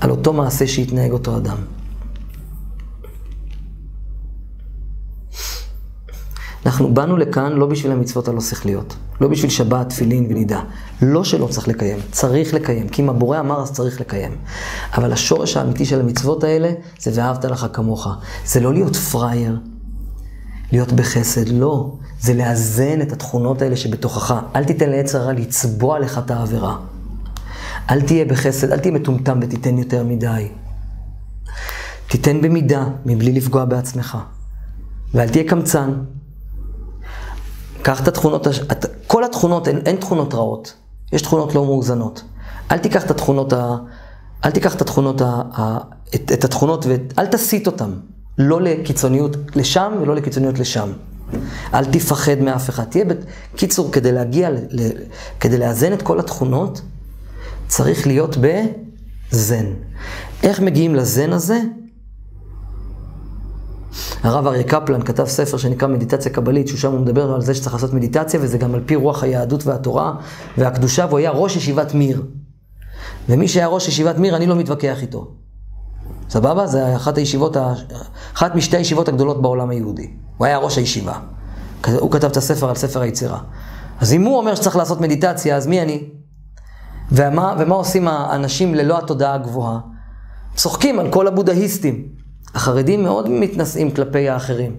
[0.00, 1.56] על אותו מעשה שהתנהג אותו אדם.
[6.66, 10.60] אנחנו באנו לכאן לא בשביל המצוות הלא שכליות, לא בשביל שבת, תפילין ונידה.
[11.02, 14.36] לא שלא צריך לקיים, צריך לקיים, כי אם הבורא אמר אז צריך לקיים.
[14.94, 18.08] אבל השורש האמיתי של המצוות האלה זה ואהבת לך כמוך.
[18.46, 19.58] זה לא להיות פראייר,
[20.72, 21.96] להיות בחסד, לא.
[22.20, 24.34] זה לאזן את התכונות האלה שבתוכך.
[24.56, 26.76] אל תיתן לעץ הרע לצבוע לך את העבירה.
[27.90, 30.48] אל תהיה בחסד, אל תהיה מטומטם ותיתן יותר מדי.
[32.08, 34.18] תיתן במידה, מבלי לפגוע בעצמך.
[35.14, 35.92] ואל תהיה קמצן.
[37.82, 38.46] קח את התכונות,
[39.06, 40.74] כל התכונות, אין, אין תכונות רעות.
[41.12, 42.22] יש תכונות לא מאוזנות.
[42.70, 43.76] אל תיקח את התכונות, ה,
[44.44, 45.78] אל תיקח את התכונות, ה, ה,
[46.14, 47.92] את, את התכונות ואל תסיט אותן.
[48.38, 50.92] לא לקיצוניות לשם ולא לקיצוניות לשם.
[51.74, 52.84] אל תפחד מאף אחד.
[52.84, 54.90] תהיה בקיצור, כדי להגיע, ל,
[55.40, 56.80] כדי לאזן את כל התכונות,
[57.68, 59.66] צריך להיות בזן.
[60.42, 61.60] איך מגיעים לזן הזה?
[64.22, 67.92] הרב אריה קפלן כתב ספר שנקרא מדיטציה קבלית, ששם הוא מדבר על זה שצריך לעשות
[67.92, 70.12] מדיטציה, וזה גם על פי רוח היהדות והתורה
[70.58, 72.22] והקדושה, והוא היה ראש ישיבת מיר.
[73.28, 75.30] ומי שהיה ראש ישיבת מיר, אני לא מתווכח איתו.
[76.30, 76.66] סבבה?
[76.66, 77.56] זה אחת הישיבות,
[78.34, 80.10] אחת משתי הישיבות הגדולות בעולם היהודי.
[80.36, 81.14] הוא היה ראש הישיבה.
[81.98, 83.38] הוא כתב את הספר על ספר היצירה.
[84.00, 86.04] אז אם הוא אומר שצריך לעשות מדיטציה, אז מי אני?
[87.12, 89.78] ומה, ומה עושים האנשים ללא התודעה הגבוהה?
[90.54, 92.17] צוחקים על כל הבודהיסטים.
[92.54, 94.76] החרדים מאוד מתנשאים כלפי האחרים.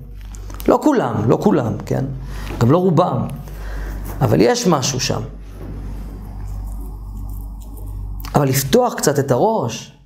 [0.68, 2.06] לא כולם, לא כולם, כן?
[2.60, 3.28] גם לא רובם.
[4.22, 5.22] אבל יש משהו שם.
[8.36, 9.98] אבל לפתוח קצת את הראש,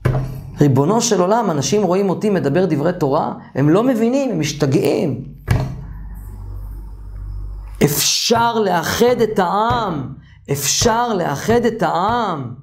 [0.62, 5.24] ריבונו של עולם, אנשים רואים אותי מדבר דברי תורה, הם לא מבינים, הם משתגעים.
[7.84, 10.14] אפשר לאחד את העם,
[10.52, 12.63] אפשר לאחד את העם.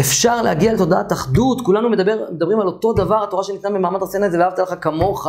[0.00, 4.30] אפשר להגיע לתודעת אחדות, כולנו מדבר, מדברים על אותו דבר, התורה שניתנה במעמד הר סיני
[4.30, 5.26] זה ואהבת לך כמוך.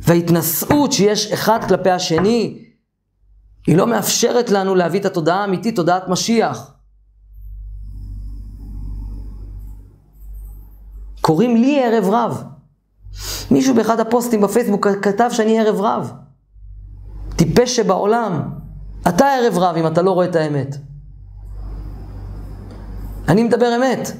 [0.00, 2.64] וההתנשאות שיש אחד כלפי השני,
[3.66, 6.74] היא לא מאפשרת לנו להביא את התודעה האמיתית, תודעת משיח.
[11.20, 12.44] קוראים לי ערב רב.
[13.50, 16.12] מישהו באחד הפוסטים בפייסבוק כתב שאני ערב רב.
[17.36, 18.50] טיפש שבעולם.
[19.08, 20.87] אתה ערב רב אם אתה לא רואה את האמת.
[23.28, 24.12] אני מדבר אמת.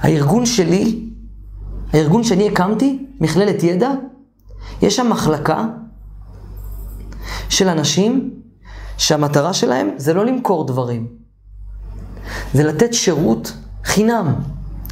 [0.00, 1.08] הארגון שלי,
[1.92, 3.90] הארגון שאני הקמתי, מכללת ידע,
[4.82, 5.64] יש שם מחלקה
[7.48, 8.30] של אנשים
[8.98, 11.06] שהמטרה שלהם זה לא למכור דברים,
[12.54, 13.52] זה לתת שירות
[13.84, 14.34] חינם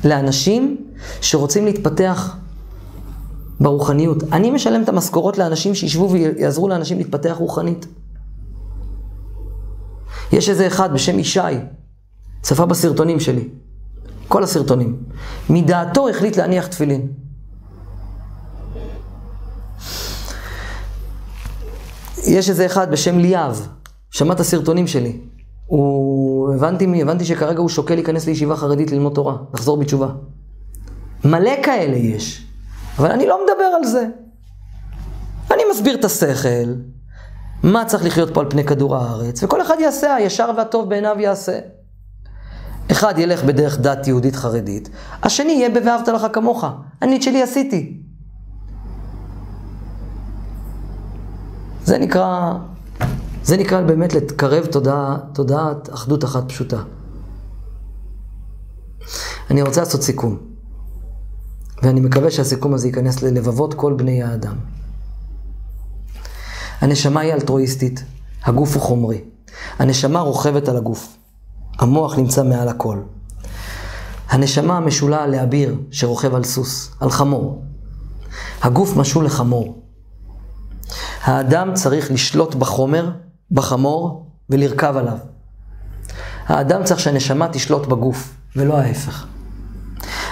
[0.04, 0.76] לאנשים
[1.20, 2.36] שרוצים להתפתח
[3.60, 4.22] ברוחניות.
[4.32, 7.86] אני משלם את המשכורות לאנשים שישבו ויעזרו לאנשים להתפתח רוחנית.
[10.32, 11.40] יש איזה אחד בשם ישי,
[12.42, 13.48] צפה בסרטונים שלי,
[14.28, 14.96] כל הסרטונים.
[15.50, 17.08] מדעתו החליט להניח תפילין.
[22.26, 23.68] יש איזה אחד בשם ליאב,
[24.10, 25.20] שמע את הסרטונים שלי.
[25.66, 30.08] הוא, הבנתי, הבנתי שכרגע הוא שוקל להיכנס לישיבה חרדית ללמוד תורה, לחזור בתשובה.
[31.24, 32.46] מלא כאלה יש,
[32.98, 34.06] אבל אני לא מדבר על זה.
[35.50, 36.74] אני מסביר את השכל,
[37.62, 41.58] מה צריך לחיות פה על פני כדור הארץ, וכל אחד יעשה, הישר והטוב בעיניו יעשה.
[42.90, 44.88] אחד ילך בדרך דת יהודית חרדית,
[45.22, 46.64] השני יהיה ב"ואהבת לך כמוך".
[47.02, 48.00] אני את שלי עשיתי.
[51.84, 52.52] זה נקרא,
[53.42, 56.82] זה נקרא באמת לקרב תודעה, תודעת אחדות אחת פשוטה.
[59.50, 60.38] אני רוצה לעשות סיכום,
[61.82, 64.56] ואני מקווה שהסיכום הזה ייכנס ללבבות כל בני האדם.
[66.80, 68.04] הנשמה היא אלטרואיסטית,
[68.44, 69.20] הגוף הוא חומרי.
[69.78, 71.16] הנשמה רוכבת על הגוף.
[71.78, 72.98] המוח נמצא מעל הכל.
[74.28, 77.64] הנשמה משולה לאביר שרוכב על סוס, על חמור.
[78.62, 79.82] הגוף משול לחמור.
[81.22, 83.10] האדם צריך לשלוט בחומר,
[83.50, 85.18] בחמור, ולרכב עליו.
[86.46, 89.26] האדם צריך שהנשמה תשלוט בגוף, ולא ההפך.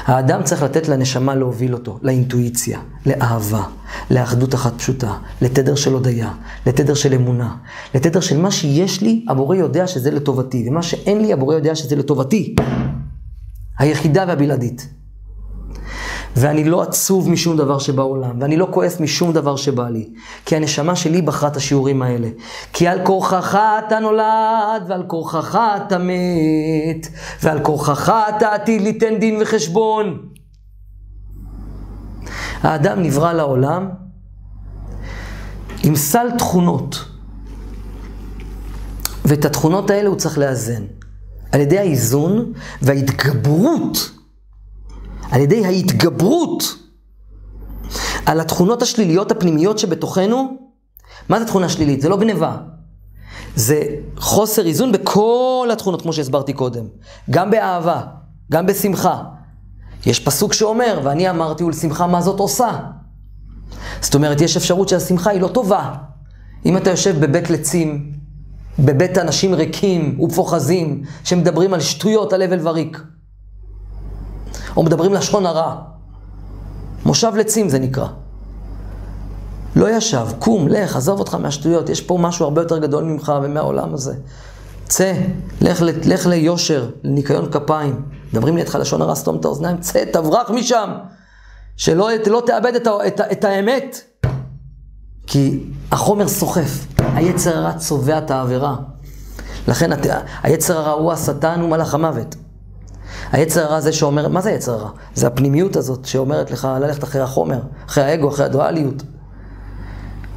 [0.09, 3.63] האדם צריך לתת לנשמה להוביל אותו, לאינטואיציה, לאהבה,
[4.11, 6.33] לאחדות אחת פשוטה, לתדר של הודיה,
[6.67, 7.57] לתדר של אמונה,
[7.95, 11.97] לתדר של מה שיש לי, הבורא יודע שזה לטובתי, ומה שאין לי, הבורא יודע שזה
[11.97, 12.55] לטובתי.
[13.79, 14.89] היחידה והבלעדית.
[16.39, 20.09] ואני לא עצוב משום דבר שבעולם, ואני לא כועס משום דבר שבא לי,
[20.45, 22.29] כי הנשמה שלי בחרה את השיעורים האלה.
[22.73, 27.07] כי על כורחך אתה נולד, ועל כורחך אתה מת,
[27.43, 30.29] ועל כורחך אתה עתיד ליתן דין וחשבון.
[32.63, 33.89] האדם נברא לעולם
[35.85, 37.05] עם סל תכונות,
[39.25, 40.83] ואת התכונות האלה הוא צריך לאזן.
[41.53, 44.18] על ידי האיזון וההתגברות
[45.31, 46.63] על ידי ההתגברות
[48.27, 50.57] על התכונות השליליות הפנימיות שבתוכנו.
[51.29, 52.01] מה זה תכונה שלילית?
[52.01, 52.57] זה לא גניבה.
[53.57, 53.83] זה
[54.17, 56.85] חוסר איזון בכל התכונות, כמו שהסברתי קודם.
[57.31, 58.03] גם באהבה,
[58.53, 59.23] גם בשמחה.
[60.07, 62.79] יש פסוק שאומר, ואני אמרתי ולשמחה מה זאת עושה.
[64.01, 65.95] זאת אומרת, יש אפשרות שהשמחה היא לא טובה.
[66.67, 68.13] אם אתה יושב בבית לצים,
[68.79, 73.03] בבית אנשים ריקים ופוחזים, שמדברים על שטויות, על הבל וריק.
[74.79, 75.77] או מדברים לשון הרע.
[77.07, 78.07] מושב לצים זה נקרא.
[79.77, 83.95] לא ישב, קום, לך, עזוב אותך מהשטויות, יש פה משהו הרבה יותר גדול ממך ומהעולם
[83.95, 84.15] הזה.
[84.89, 85.13] צא,
[85.61, 88.03] לך, לך ליושר, לניקיון כפיים.
[88.33, 90.91] מדברים לידך לשון הרע, סתום את האוזניים, צא, תברח משם.
[91.77, 94.01] שלא לא תאבד את, את, את האמת.
[95.27, 98.77] כי החומר סוחף, היצר הרע צובע את העבירה.
[99.69, 99.91] לכן
[100.43, 102.37] היצר הרע הוא השטן, הוא מלאך המוות.
[103.33, 104.91] היצר הרע זה שאומר, מה זה היצר הרע?
[105.15, 109.03] זה הפנימיות הזאת שאומרת לך ללכת אחרי החומר, אחרי האגו, אחרי הדואליות.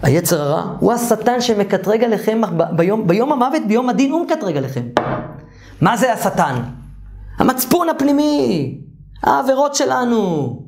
[0.03, 2.41] היצר הרע הוא השטן שמקטרג עליכם
[2.75, 4.83] ביום, ביום המוות, ביום הדין הוא מקטרג עליכם.
[5.81, 6.61] מה זה השטן?
[7.37, 8.77] המצפון הפנימי,
[9.23, 10.59] העבירות שלנו.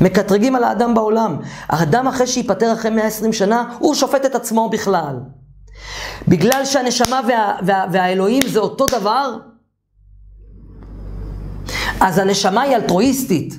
[0.00, 1.36] מקטרגים על האדם בעולם.
[1.68, 5.16] האדם אחרי שייפטר אחרי 120 שנה, הוא שופט את עצמו בכלל.
[6.28, 9.36] בגלל שהנשמה וה, וה, והאלוהים זה אותו דבר,
[12.00, 13.54] אז הנשמה היא אלטרואיסטית.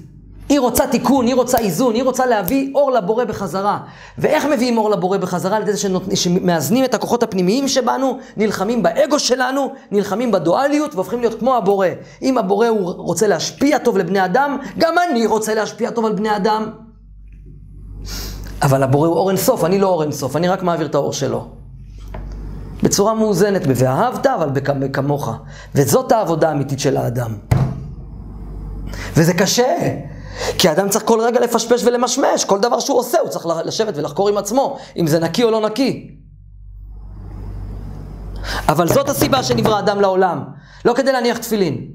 [0.49, 3.79] היא רוצה תיקון, היא רוצה איזון, היא רוצה להביא אור לבורא בחזרה.
[4.17, 5.57] ואיך מביאים אור לבורא בחזרה?
[5.57, 11.39] על ידי זה שמאזנים את הכוחות הפנימיים שבנו, נלחמים באגו שלנו, נלחמים בדואליות והופכים להיות
[11.39, 11.87] כמו הבורא.
[12.21, 16.35] אם הבורא הוא רוצה להשפיע טוב לבני אדם, גם אני רוצה להשפיע טוב על בני
[16.35, 16.69] אדם.
[18.61, 21.60] אבל הבורא הוא אור אינסוף, אני לא אור אינסוף, אני רק מעביר את האור שלו.
[22.83, 24.49] בצורה מאוזנת, ב"ואהבת אבל
[24.93, 25.29] כמוך".
[25.75, 27.37] וזאת העבודה האמיתית של האדם.
[29.17, 29.97] וזה קשה,
[30.57, 34.29] כי האדם צריך כל רגע לפשפש ולמשמש, כל דבר שהוא עושה הוא צריך לשבת ולחקור
[34.29, 36.17] עם עצמו, אם זה נקי או לא נקי.
[38.69, 40.43] אבל זאת הסיבה שנברא אדם לעולם,
[40.85, 41.87] לא כדי להניח תפילין.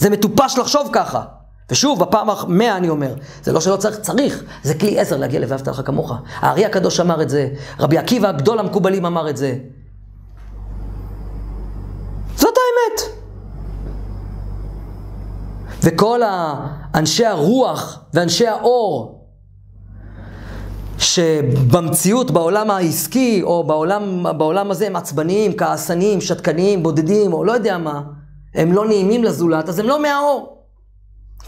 [0.00, 1.22] זה מטופש לחשוב ככה.
[1.70, 5.68] ושוב, בפעם המאה אני אומר, זה לא שלא צריך, צריך, זה כלי עזר להגיע ל"ואהבת
[5.68, 6.12] לך כמוך".
[6.36, 7.48] הארי הקדוש אמר את זה,
[7.78, 9.56] רבי עקיבא, גדול המקובלים אמר את זה.
[12.36, 13.12] זאת האמת.
[15.84, 16.20] וכל
[16.94, 19.22] אנשי הרוח ואנשי האור
[20.98, 27.78] שבמציאות, בעולם העסקי או בעולם, בעולם הזה הם עצבניים, כעסניים, שתקניים, בודדים או לא יודע
[27.78, 28.02] מה,
[28.54, 30.61] הם לא נעימים לזולת, אז הם לא מהאור.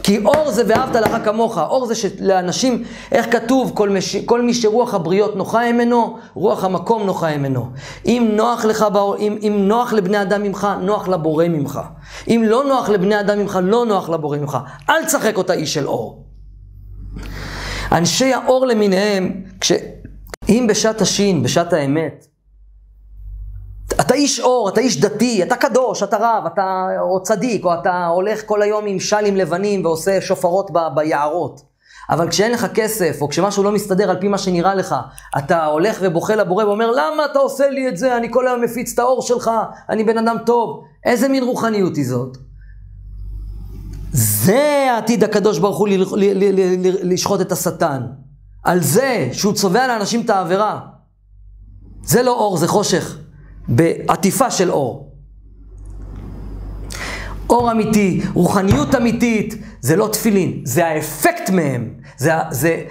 [0.03, 4.53] כי אור זה ואהבת לך כמוך, אור זה שלאנשים, איך כתוב, כל, מש, כל מי
[4.53, 7.69] שרוח הבריות נוחה ממנו, רוח המקום נוחה ממנו.
[8.05, 8.85] אם נוח לך,
[9.19, 11.79] אם, אם נוח לבני אדם ממך, נוח לבורא ממך.
[12.27, 14.57] אם לא נוח לבני אדם ממך, לא נוח לבורא ממך.
[14.89, 16.25] אל תשחק אותה איש של אור.
[17.91, 19.71] אנשי האור למיניהם, כש...
[20.49, 22.25] אם בשעת השין, בשעת האמת,
[24.01, 28.05] אתה איש אור, אתה איש דתי, אתה קדוש, אתה רב, אתה או צדיק, או אתה
[28.05, 31.61] הולך כל היום עם שלים לבנים ועושה שופרות ב, ביערות.
[32.09, 34.95] אבל כשאין לך כסף, או כשמשהו לא מסתדר על פי מה שנראה לך,
[35.37, 38.17] אתה הולך ובוכה לבורא ואומר, למה אתה עושה לי את זה?
[38.17, 39.51] אני כל היום מפיץ את האור שלך,
[39.89, 40.83] אני בן אדם טוב.
[41.05, 42.37] איזה מין רוחניות היא זאת?
[44.11, 45.87] זה העתיד הקדוש ברוך הוא
[47.03, 48.01] לשחוט את השטן.
[48.63, 50.79] על זה שהוא צובע לאנשים את העבירה.
[52.03, 53.17] זה לא אור, זה חושך.
[53.67, 55.11] בעטיפה של אור.
[57.49, 61.93] אור אמיתי, רוחניות אמיתית, זה לא תפילין, זה האפקט מהם.
[62.17, 62.81] זה, זה,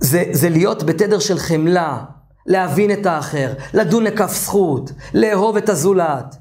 [0.00, 1.98] זה, זה להיות בתדר של חמלה,
[2.46, 6.36] להבין את האחר, לדון לכף זכות, לאהוב את הזולת,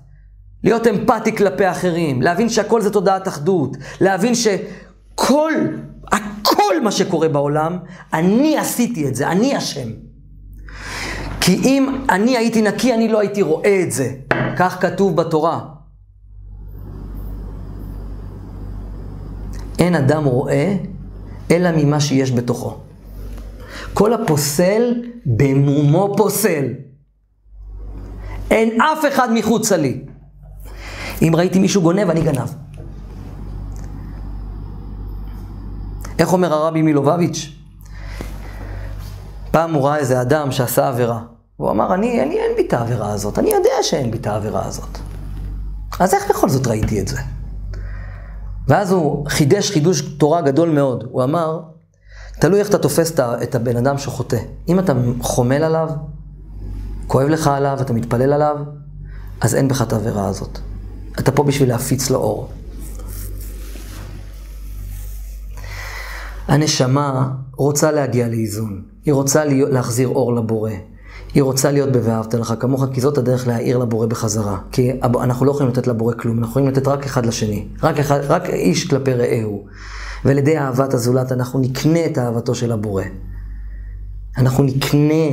[0.64, 5.52] להיות אמפתי כלפי אחרים, להבין שהכל זה תודעת אחדות, להבין שכל,
[6.12, 7.78] הכל מה שקורה בעולם,
[8.14, 9.89] אני עשיתי את זה, אני אשם.
[11.42, 14.14] כי אם אני הייתי נקי, אני לא הייתי רואה את זה.
[14.58, 15.60] כך כתוב בתורה.
[19.80, 20.76] אין אדם רואה
[21.52, 22.78] אלא ממה שיש בתוכו.
[23.94, 24.94] כל הפוסל
[25.26, 26.66] במומו פוסל.
[28.52, 30.02] אין אף אחד מחוצה לי.
[31.22, 32.50] אם ראיתי מישהו גונב, אני גנב.
[36.20, 37.61] איך אומר הרבי מלובביץ'?
[39.52, 41.20] פעם הוא ראה איזה אדם שעשה עבירה.
[41.58, 44.66] הוא אמר, אני, אני אין בי את העבירה הזאת, אני יודע שאין בי את העבירה
[44.66, 44.97] הזאת.
[45.99, 47.18] אז איך בכל זאת ראיתי את זה?
[48.68, 51.04] ואז הוא חידש חידוש תורה גדול מאוד.
[51.12, 51.60] הוא אמר,
[52.39, 54.38] תלוי איך אתה תופס את הבן אדם שחוטא.
[54.68, 55.89] אם אתה חומל עליו,
[57.08, 58.58] כואב לך עליו, אתה מתפלל עליו,
[59.41, 60.60] אז אין בך את העבירה הזאת.
[61.20, 62.49] אתה פה בשביל להפיץ לו אור.
[66.47, 70.72] הנשמה רוצה להגיע לאיזון, היא רוצה להחזיר אור לבורא,
[71.34, 74.58] היא רוצה להיות ב"ואהבת לך כמוך", כי זאת הדרך להעיר לבורא בחזרה.
[74.72, 78.20] כי אנחנו לא יכולים לתת לבורא כלום, אנחנו יכולים לתת רק אחד לשני, רק, אחד,
[78.28, 79.66] רק איש כלפי רעהו.
[80.26, 83.04] ועל ידי אהבת הזולת אנחנו נקנה את אהבתו של הבורא.
[84.38, 85.24] אנחנו נקנה,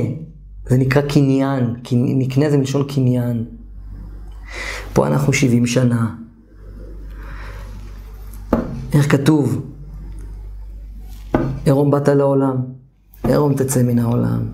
[0.69, 3.45] זה נקרא קניין, נקנה זה מלשון קניין.
[4.93, 6.15] פה אנחנו 70 שנה.
[8.93, 9.61] איך כתוב?
[11.65, 12.55] עירום באת לעולם,
[13.27, 14.45] עירום תצא מן העולם.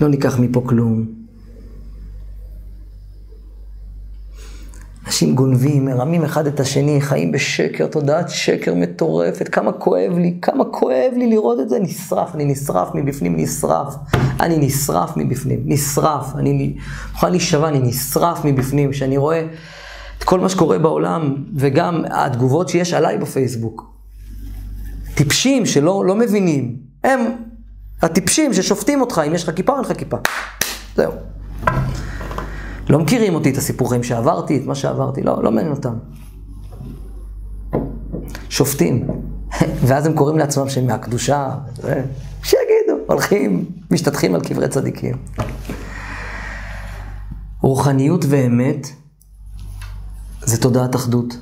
[0.00, 1.20] לא ניקח מפה כלום.
[5.06, 9.48] אנשים גונבים, מרמים אחד את השני, חיים בשקר, תודעת שקר מטורפת.
[9.48, 11.78] כמה כואב לי, כמה כואב לי לראות את זה.
[11.78, 13.94] נשרף, אני נשרף מבפנים, נשרף.
[14.40, 16.36] אני נשרף מבפנים, נשרף.
[16.36, 16.76] אני
[17.12, 18.90] מוכן להישבע, אני נשרף מבפנים.
[18.90, 19.46] כשאני רואה
[20.18, 23.92] את כל מה שקורה בעולם, וגם התגובות שיש עליי בפייסבוק.
[25.14, 27.20] טיפשים שלא לא מבינים, הם
[28.02, 30.16] הטיפשים ששופטים אותך אם יש לך כיפה או אין לך כיפה.
[30.96, 31.12] זהו.
[32.88, 35.94] לא מכירים אותי, את הסיפורים שעברתי, את מה שעברתי, לא, לא מעניין אותם.
[38.48, 39.06] שופטים.
[39.86, 41.50] ואז הם קוראים לעצמם שהם מהקדושה,
[42.42, 45.16] שיגידו, הולכים, משתטחים על קברי צדיקים.
[47.60, 48.86] רוחניות ואמת
[50.42, 51.36] זה תודעת אחדות.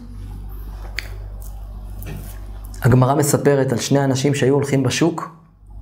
[2.82, 5.37] הגמרא מספרת על שני אנשים שהיו הולכים בשוק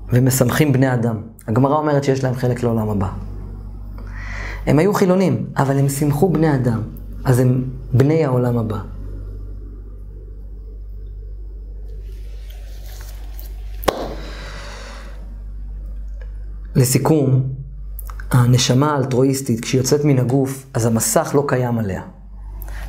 [0.09, 1.17] ומשמחים בני אדם.
[1.49, 3.09] הגמרא אומרת שיש להם חלק לעולם הבא.
[4.67, 6.83] הם היו חילונים, אבל הם שימחו בני אדם,
[7.25, 8.79] אז הם בני העולם הבא.
[16.75, 17.43] לסיכום,
[18.31, 22.03] הנשמה האלטרואיסטית, כשהיא יוצאת מן הגוף, אז המסך לא קיים עליה.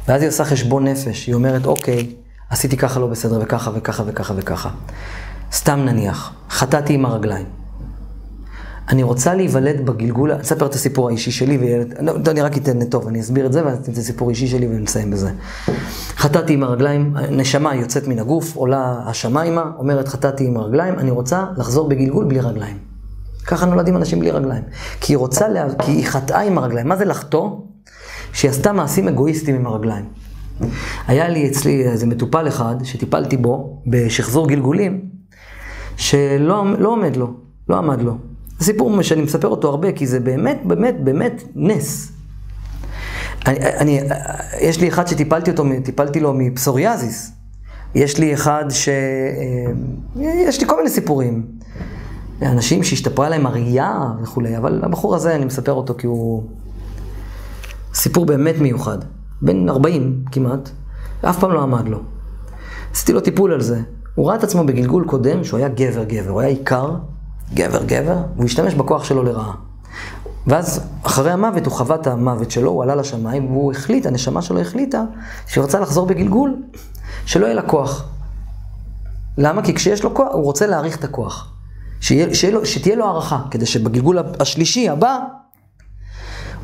[0.08, 2.16] ואז היא עושה חשבון נפש, היא אומרת, אוקיי,
[2.50, 4.70] עשיתי ככה לא בסדר, וככה וככה וככה וככה.
[5.52, 7.46] סתם נניח, חטאתי עם הרגליים.
[8.90, 12.86] אני רוצה להיוולד בגלגול, אני אספר את הסיפור האישי שלי, וילד, לא, אני רק אתן
[12.86, 15.32] טוב, אני אסביר את זה, ואז אתן את הסיפור האישי שלי ונסיים בזה.
[16.16, 21.46] חטאתי עם הרגליים, נשמה יוצאת מן הגוף, עולה השמיימה, אומרת חטאתי עם הרגליים, אני רוצה
[21.58, 22.78] לחזור בגלגול בלי רגליים.
[23.48, 24.64] ככה נולדים אנשים בלי רגליים.
[25.02, 25.66] כי היא רוצה, לה...
[25.80, 26.88] כי היא חטאה עם הרגליים.
[26.88, 27.50] מה זה לחטוא?
[28.34, 30.06] שהיא עשתה מעשים אגואיסטיים עם הרגליים.
[31.08, 35.07] היה לי אצלי איזה מטופל אחד, שטיפלתי בו בשחזור גלגולים,
[35.98, 37.34] שלא לא עומד לו,
[37.70, 38.18] לא עמד לו.
[38.60, 42.12] זה סיפור שאני מספר אותו הרבה, כי זה באמת, באמת, באמת נס.
[43.46, 44.00] אני, אני,
[44.62, 47.32] יש לי אחד שטיפלתי אותו, טיפלתי לו מפסוריאזיס.
[47.96, 48.90] יש לי אחד ש...
[48.90, 51.46] אה, יש לי כל מיני סיפורים.
[52.42, 56.44] אנשים שהשתפרה להם הראייה וכולי, אבל הבחור הזה, אני מספר אותו כי הוא
[57.94, 58.98] סיפור באמת מיוחד.
[59.42, 60.70] בן 40 כמעט,
[61.24, 62.00] ואף פעם לא עמד לו.
[62.92, 63.82] עשיתי לו טיפול על זה.
[64.18, 66.96] הוא ראה את עצמו בגלגול קודם שהוא היה גבר גבר, הוא היה עיקר,
[67.54, 69.54] גבר גבר, והוא השתמש בכוח שלו לרעה.
[70.48, 74.62] ואז אחרי המוות הוא חווה את המוות שלו, הוא עלה לשמיים, והוא החליט, הנשמה שלו
[74.62, 75.04] החליטה,
[75.48, 76.56] שהוא רצה לחזור בגלגול,
[77.26, 78.10] שלא יהיה לה כוח.
[79.38, 79.62] למה?
[79.62, 81.54] כי כשיש לו כוח, הוא רוצה להעריך את הכוח.
[82.02, 85.20] שיה, שיה לו, שתהיה לו הערכה, כדי שבגלגול השלישי הבא,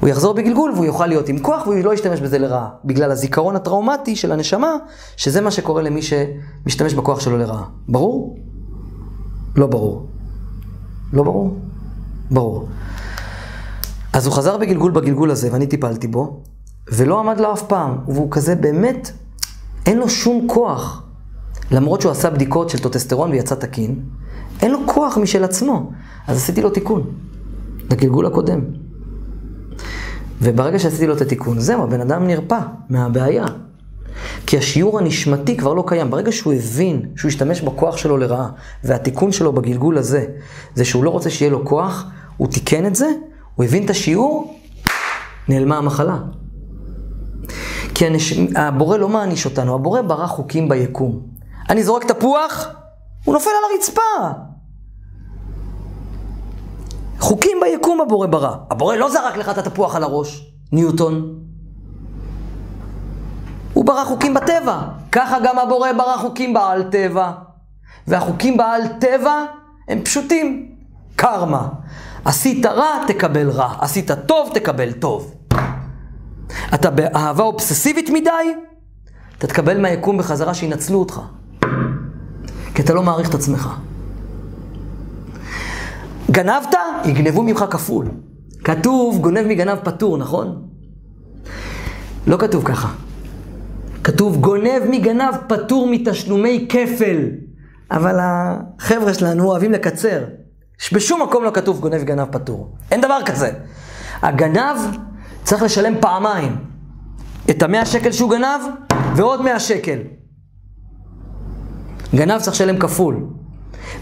[0.03, 2.69] הוא יחזור בגלגול והוא יוכל להיות עם כוח והוא לא ישתמש בזה לרעה.
[2.85, 4.75] בגלל הזיכרון הטראומטי של הנשמה,
[5.17, 7.63] שזה מה שקורה למי שמשתמש בכוח שלו לרעה.
[7.89, 8.37] ברור?
[9.55, 10.07] לא ברור.
[11.13, 11.57] לא ברור?
[12.31, 12.67] ברור.
[14.13, 16.41] אז הוא חזר בגלגול בגלגול הזה, ואני טיפלתי בו,
[16.91, 17.97] ולא עמד לו אף פעם.
[18.07, 19.11] והוא כזה באמת,
[19.85, 21.03] אין לו שום כוח.
[21.71, 23.99] למרות שהוא עשה בדיקות של טוטסטרון ויצא תקין,
[24.61, 25.91] אין לו כוח משל עצמו.
[26.27, 27.03] אז עשיתי לו תיקון,
[27.91, 28.82] לגלגול הקודם.
[30.43, 33.45] וברגע שעשיתי לו את התיקון, זהו, הבן אדם נרפא מהבעיה.
[34.47, 36.09] כי השיעור הנשמתי כבר לא קיים.
[36.09, 38.49] ברגע שהוא הבין שהוא השתמש בכוח שלו לרעה,
[38.83, 40.25] והתיקון שלו בגלגול הזה,
[40.75, 42.05] זה שהוא לא רוצה שיהיה לו כוח,
[42.37, 43.07] הוא תיקן את זה,
[43.55, 44.59] הוא הבין את השיעור,
[45.47, 46.17] נעלמה המחלה.
[47.95, 48.33] כי הנש...
[48.55, 51.21] הבורא לא מעניש אותנו, הבורא ברא חוקים ביקום.
[51.69, 52.67] אני זורק תפוח,
[53.25, 54.51] הוא נופל על הרצפה.
[57.23, 58.55] חוקים ביקום הבורא ברא.
[58.71, 61.39] הבורא לא זרק לך את התפוח על הראש, ניוטון.
[63.73, 64.81] הוא ברא חוקים בטבע.
[65.11, 67.31] ככה גם הבורא ברא חוקים בעל טבע.
[68.07, 69.45] והחוקים בעל טבע
[69.87, 70.71] הם פשוטים.
[71.15, 71.67] קרמה.
[72.25, 73.73] עשית רע, תקבל רע.
[73.79, 75.33] עשית טוב, תקבל טוב.
[76.73, 78.29] אתה באהבה אובססיבית מדי,
[79.37, 81.21] אתה תקבל מהיקום בחזרה שינצלו אותך.
[82.75, 83.69] כי אתה לא מעריך את עצמך.
[86.33, 86.75] גנבת,
[87.05, 88.07] יגנבו ממך כפול.
[88.63, 90.67] כתוב, גונב מגנב פטור, נכון?
[92.27, 92.93] לא כתוב ככה.
[94.03, 97.17] כתוב, גונב מגנב פטור מתשלומי כפל.
[97.91, 100.23] אבל החבר'ה שלנו אוהבים לקצר.
[100.93, 102.75] בשום מקום לא כתוב גונב מגנב פטור.
[102.91, 103.51] אין דבר כזה.
[104.21, 104.77] הגנב
[105.43, 106.55] צריך לשלם פעמיים.
[107.49, 108.61] את המאה שקל שהוא גנב,
[109.15, 109.99] ועוד מאה שקל.
[112.15, 113.27] גנב צריך לשלם כפול.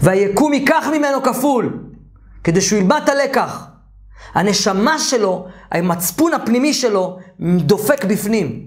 [0.02, 1.91] והיקום ייקח ממנו כפול,
[2.44, 3.66] כדי שהוא ילמד את הלקח.
[4.34, 8.66] הנשמה שלו, המצפון הפנימי שלו, דופק בפנים.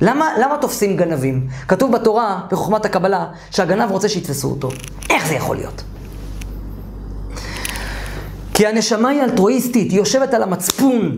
[0.00, 1.48] למה, למה תופסים גנבים?
[1.68, 4.68] כתוב בתורה, בחוכמת הקבלה, שהגנב רוצה שיתפסו אותו.
[5.10, 5.82] איך זה יכול להיות?
[8.54, 11.16] כי הנשמה היא אלטרואיסטית, היא יושבת על המצפון.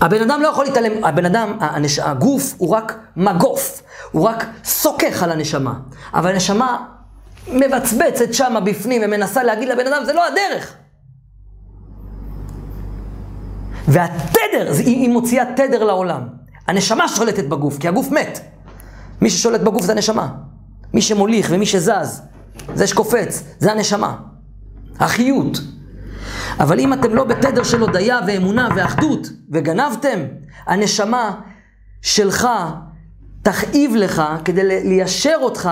[0.00, 1.98] הבן אדם לא יכול להתעלם, הבן אדם, הנש...
[1.98, 5.74] הגוף הוא רק מגוף, הוא רק סוכך על הנשמה.
[6.14, 6.86] אבל הנשמה
[7.48, 10.76] מבצבצת שמה בפנים ומנסה להגיד לבן אדם, זה לא הדרך.
[13.88, 16.28] והתדר, היא מוציאה תדר לעולם.
[16.66, 18.40] הנשמה שולטת בגוף, כי הגוף מת.
[19.20, 20.28] מי ששולט בגוף זה הנשמה.
[20.94, 22.22] מי שמוליך ומי שזז,
[22.74, 24.16] זה שקופץ, זה הנשמה.
[25.00, 25.58] החיות.
[26.60, 30.20] אבל אם אתם לא בתדר של הודיה ואמונה ואחדות, וגנבתם,
[30.66, 31.40] הנשמה
[32.02, 32.48] שלך
[33.42, 35.70] תכאיב לך כדי ליישר אותך,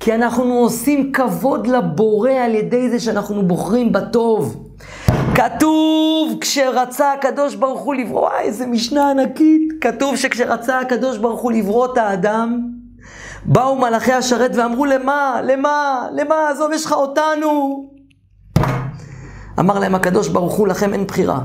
[0.00, 4.70] כי אנחנו עושים כבוד לבורא על ידי זה שאנחנו בוחרים בטוב.
[5.34, 9.60] כתוב, כשרצה הקדוש ברוך הוא לברוא, וואי, איזה משנה ענקית.
[9.80, 12.60] כתוב שכשרצה הקדוש ברוך הוא לברוא את האדם,
[13.44, 15.40] באו מלאכי השרת ואמרו, למה?
[15.44, 16.06] למה?
[16.12, 16.34] למה?
[16.50, 17.84] עזוב, יש לך אותנו.
[19.58, 21.40] אמר להם הקדוש ברוך הוא, לכם אין בחירה.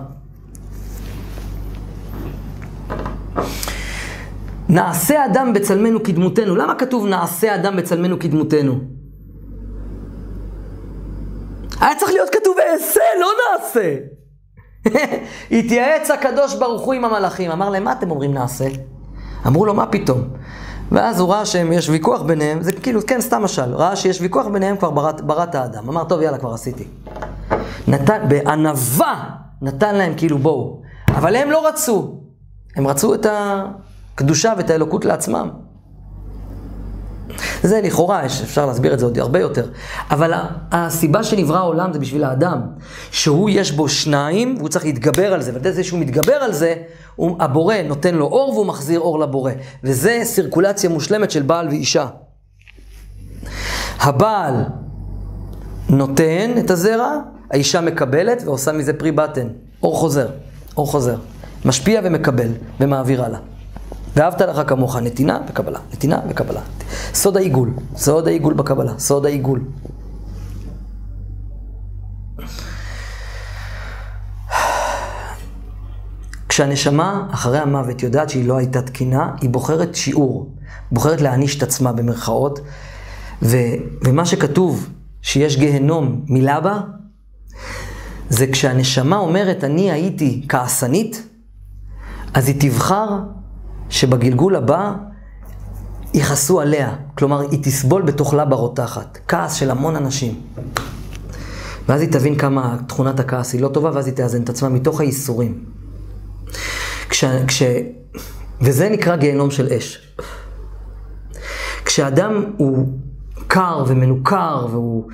[4.70, 6.56] נעשה אדם בצלמנו כדמותנו.
[6.56, 8.80] למה כתוב נעשה אדם בצלמנו כדמותנו?
[11.82, 13.96] היה צריך להיות כתוב אעשה, לא נעשה.
[15.58, 17.52] התייעץ הקדוש ברוך הוא עם המלאכים.
[17.52, 18.68] אמר להם, מה אתם אומרים נעשה?
[19.48, 20.22] אמרו לו, מה פתאום?
[20.92, 24.78] ואז הוא ראה שיש ויכוח ביניהם, זה כאילו, כן, סתם משל, ראה שיש ויכוח ביניהם,
[24.78, 25.90] כבר בראת, בראת האדם.
[25.90, 26.84] אמר, טוב, יאללה, כבר עשיתי.
[27.88, 29.30] נתן, בענווה
[29.62, 30.82] נתן להם כאילו בואו.
[31.10, 32.20] אבל הם לא רצו.
[32.76, 33.26] הם רצו את
[34.14, 35.50] הקדושה ואת האלוקות לעצמם.
[37.64, 39.70] זה לכאורה, אפשר להסביר את זה עוד הרבה יותר.
[40.12, 40.34] אבל
[40.72, 42.62] הסיבה שנברא העולם זה בשביל האדם.
[43.12, 45.52] שהוא יש בו שניים, והוא צריך להתגבר על זה.
[45.54, 46.76] ועל זה שהוא מתגבר על זה,
[47.16, 49.52] הוא, הבורא נותן לו אור והוא מחזיר אור לבורא.
[49.84, 52.08] וזה סירקולציה מושלמת של בעל ואישה.
[54.00, 54.56] הבעל
[55.90, 57.18] נותן את הזרע,
[57.52, 59.48] האישה מקבלת ועושה מזה פרי בטן.
[59.84, 60.28] אור חוזר,
[60.78, 61.16] אור חוזר.
[61.66, 62.50] משפיע ומקבל
[62.80, 63.40] ומעביר הלאה.
[64.16, 66.62] ואהבת לך כמוך, נתינה וקבלה, נתינה וקבלה.
[67.14, 69.62] סוד העיגול, סוד העיגול בקבלה, סוד העיגול.
[76.50, 80.56] כשהנשמה אחרי המוות יודעת שהיא לא הייתה תקינה, היא בוחרת שיעור,
[80.92, 82.60] בוחרת להעניש את עצמה במרכאות,
[83.42, 83.58] ו,
[84.06, 84.90] ומה שכתוב
[85.22, 86.80] שיש גיהנום מלבה,
[88.30, 91.28] זה כשהנשמה אומרת, אני הייתי כעסנית,
[92.34, 93.20] אז היא תבחר
[93.94, 94.94] שבגלגול הבא
[96.14, 96.96] יכעסו עליה.
[97.18, 99.18] כלומר, היא תסבול בתוך לבה רותחת.
[99.28, 100.42] כעס של המון אנשים.
[101.90, 105.02] ואז היא תבין כמה תכונת הכעס היא לא טובה, ואז היא תאזן את עצמה מתוך
[105.02, 105.64] הייסורים.
[107.10, 107.64] כש, כש,
[108.62, 110.16] וזה נקרא גיהנום של אש.
[111.86, 112.88] כשאדם הוא
[113.48, 115.08] קר ומנוכר, והוא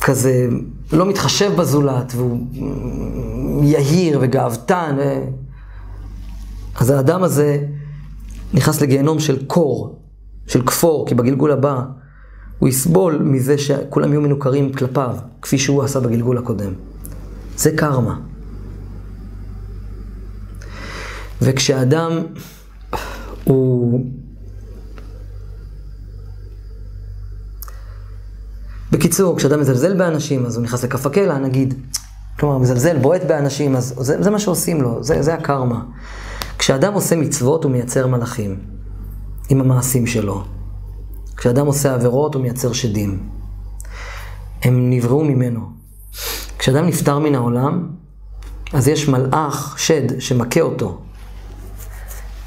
[0.00, 0.48] כזה
[0.92, 2.46] לא מתחשב בזולת, והוא
[3.62, 4.96] יהיר וגאוותן.
[6.76, 7.58] אז האדם הזה
[8.54, 9.98] נכנס לגיהנום של קור,
[10.46, 11.82] של כפור, כי בגלגול הבא
[12.58, 16.72] הוא יסבול מזה שכולם יהיו מנוכרים כלפיו, כפי שהוא עשה בגלגול הקודם.
[17.56, 18.20] זה קרמה.
[21.42, 22.22] וכשאדם
[23.44, 24.06] הוא...
[28.92, 31.74] בקיצור, כשאדם מזלזל באנשים, אז הוא נכנס לכף הקלע, נגיד.
[32.38, 35.84] כלומר, מזלזל, בועט באנשים, אז זה, זה מה שעושים לו, זה, זה הקרמה.
[36.64, 38.56] כשאדם עושה מצוות הוא מייצר מלאכים,
[39.48, 40.44] עם המעשים שלו.
[41.36, 43.28] כשאדם עושה עבירות הוא מייצר שדים.
[44.62, 45.60] הם נבראו ממנו.
[46.58, 47.88] כשאדם נפטר מן העולם,
[48.72, 51.00] אז יש מלאך, שד, שמכה אותו.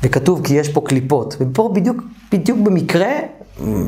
[0.03, 1.35] וכתוב כי יש פה קליפות.
[1.39, 1.97] ופה בדיוק,
[2.31, 3.11] בדיוק במקרה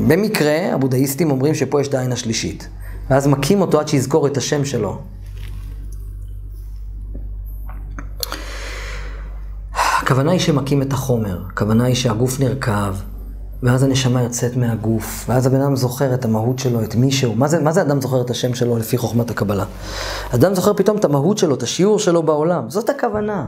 [0.08, 2.68] במקרה, הבודהיסטים אומרים שפה יש את העין השלישית.
[3.10, 4.98] ואז מכים אותו עד שיזכור את השם שלו.
[10.10, 12.94] הכוונה היא שמכים את החומר, הכוונה היא שהגוף נרקב,
[13.62, 17.36] ואז הנשמה יוצאת מהגוף, ואז הבן אדם זוכר את המהות שלו, את מי שהוא.
[17.36, 19.64] מה מה זה אדם זוכר את השם שלו לפי חוכמת הקבלה?
[20.34, 22.70] אדם זוכר פתאום את המהות שלו, את השיעור שלו בעולם.
[22.70, 23.46] זאת הכוונה.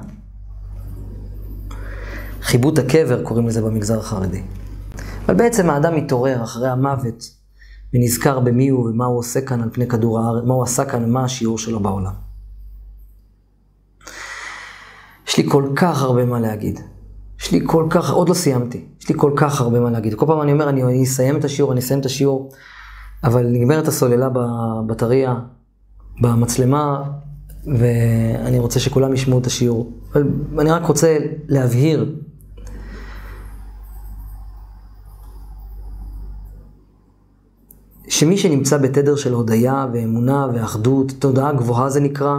[2.43, 4.43] חיבוט הקבר קוראים לזה במגזר החרדי.
[5.27, 7.25] אבל בעצם האדם מתעורר אחרי המוות
[7.95, 11.05] ונזכר במי הוא ומה הוא עושה כאן על פני כדור הארץ, מה הוא עשה כאן
[11.05, 12.32] ומה השיעור שלו בעולם.
[15.29, 16.81] יש לי כל כך הרבה מה להגיד.
[17.41, 20.15] יש לי כל כך, עוד לא סיימתי, יש לי כל כך הרבה מה להגיד.
[20.15, 22.51] כל פעם אני אומר, אני, אני אסיים את השיעור, אני אסיים את השיעור,
[23.25, 25.35] אבל נגמרת הסוללה בבטריה,
[26.21, 27.03] במצלמה,
[27.79, 29.93] ואני רוצה שכולם ישמעו את השיעור.
[30.13, 30.25] אבל
[30.59, 31.19] אני רק רוצה
[31.49, 32.17] להבהיר.
[38.09, 42.39] שמי שנמצא בתדר של הודיה ואמונה ואחדות, תודעה גבוהה זה נקרא,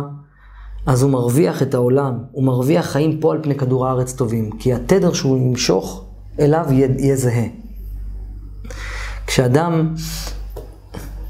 [0.86, 4.74] אז הוא מרוויח את העולם, הוא מרוויח חיים פה על פני כדור הארץ טובים, כי
[4.74, 6.04] התדר שהוא ימשוך
[6.40, 7.46] אליו יהיה, זהה.
[9.28, 9.94] כשאדם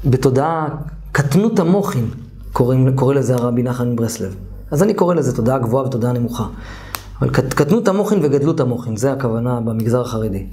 [0.04, 0.68] בתודעה,
[1.12, 2.06] קטנות המוחין,
[2.52, 4.36] קוראים, קורא לזה הרבי נחמן מברסלב.
[4.70, 6.46] אז אני קורא לזה תודעה גבוהה ותודעה נמוכה.
[7.20, 10.46] אבל קטנות המוחין וגדלות המוחין, זה הכוונה במגזר החרדי.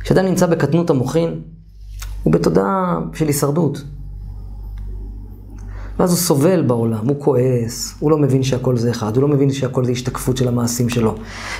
[0.00, 1.40] כשאדם נמצא בקטנות המוחין,
[2.22, 3.82] הוא בתודעה של הישרדות.
[5.98, 9.52] ואז הוא סובל בעולם, הוא כועס, הוא לא מבין שהכל זה אחד, הוא לא מבין
[9.52, 11.14] שהכל זה השתקפות של המעשים שלו.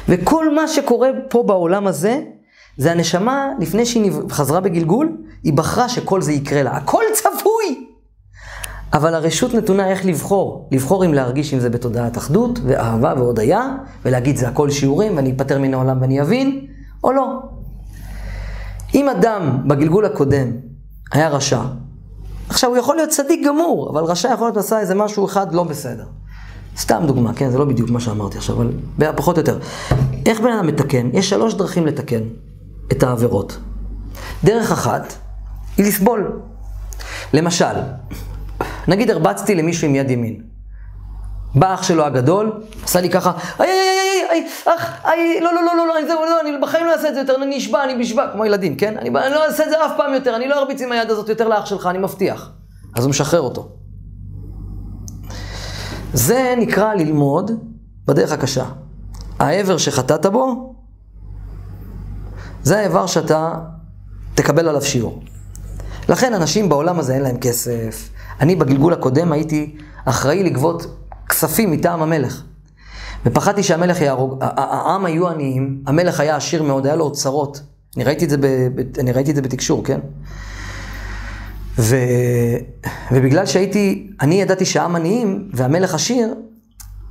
[0.08, 2.20] וכל מה שקורה פה בעולם הזה,
[2.76, 6.70] זה הנשמה, לפני שהיא חזרה בגלגול, היא בחרה שכל זה יקרה לה.
[6.70, 7.86] הכל צפוי!
[8.92, 10.68] אבל הרשות נתונה איך לבחור.
[10.72, 15.58] לבחור אם להרגיש אם זה בתודעת אחדות, ואהבה והודיה, ולהגיד זה הכל שיעורים, ואני אפטר
[15.58, 16.66] מן העולם ואני אבין,
[17.04, 17.40] או לא.
[18.94, 20.50] אם אדם בגלגול הקודם
[21.12, 21.60] היה רשע,
[22.48, 25.62] עכשיו, הוא יכול להיות צדיק גמור, אבל רשע יכול להיות עשה איזה משהו אחד לא
[25.64, 26.04] בסדר.
[26.76, 27.50] סתם דוגמה, כן?
[27.50, 28.72] זה לא בדיוק מה שאמרתי עכשיו, אבל
[29.16, 29.58] פחות או יותר.
[30.26, 31.10] איך בן אדם מתקן?
[31.12, 32.20] יש שלוש דרכים לתקן
[32.92, 33.58] את העבירות.
[34.44, 35.14] דרך אחת
[35.76, 36.40] היא לסבול.
[37.32, 37.74] למשל,
[38.88, 40.40] נגיד הרבצתי למישהו עם יד ימין.
[41.56, 42.52] בא אח שלו הגדול,
[42.84, 45.98] עשה לי ככה, איי, איי, איי, איי, איי, אח, איי, לא, לא, לא, לא, לא,
[45.98, 48.76] אני, לא, אני בחיים לא אעשה את זה יותר, אני נשבע, אני נשבע, כמו ילדים,
[48.76, 48.98] כן?
[48.98, 51.28] אני, אני לא אעשה את זה אף פעם יותר, אני לא ארביץ עם היד הזאת
[51.28, 52.50] יותר לאח שלך, אני מבטיח.
[52.96, 53.68] אז הוא משחרר אותו.
[56.12, 57.50] זה נקרא ללמוד
[58.06, 58.64] בדרך הקשה.
[59.38, 60.74] העבר שחטאת בו,
[62.62, 63.54] זה האיבר שאתה
[64.34, 65.22] תקבל עליו שיעור.
[66.08, 68.08] לכן אנשים בעולם הזה אין להם כסף.
[68.40, 70.86] אני בגלגול הקודם הייתי אחראי לגבות
[71.28, 72.42] כספים מטעם המלך.
[73.26, 77.60] ופחדתי שהמלך יהרוג, העם היו עניים, המלך היה עשיר מאוד, היה לו אוצרות.
[77.96, 78.44] אני ראיתי את זה, ב,
[78.98, 80.00] אני ראיתי את זה בתקשור, כן?
[81.78, 81.96] ו,
[83.12, 86.34] ובגלל שהייתי, אני ידעתי שהעם עניים והמלך עשיר,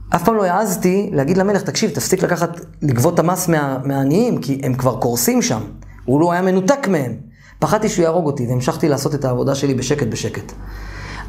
[0.10, 4.62] אף פעם לא העזתי להגיד למלך, תקשיב, תפסיק לקחת, לגבות את המס מה, מהעניים, כי
[4.64, 5.62] הם כבר קורסים שם.
[6.06, 7.16] הוא לא היה מנותק מהם.
[7.60, 10.54] פחדתי שהוא יהרוג אותי, והמשכתי לעשות את העבודה שלי בשקט בשקט.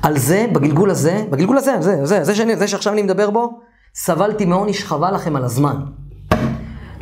[0.02, 3.60] על זה, בגלגול הזה, בגלגול הזה, זה, זה, זה, שאני, זה שעכשיו אני מדבר בו,
[3.94, 5.76] סבלתי מעוני שחבל לכם על הזמן.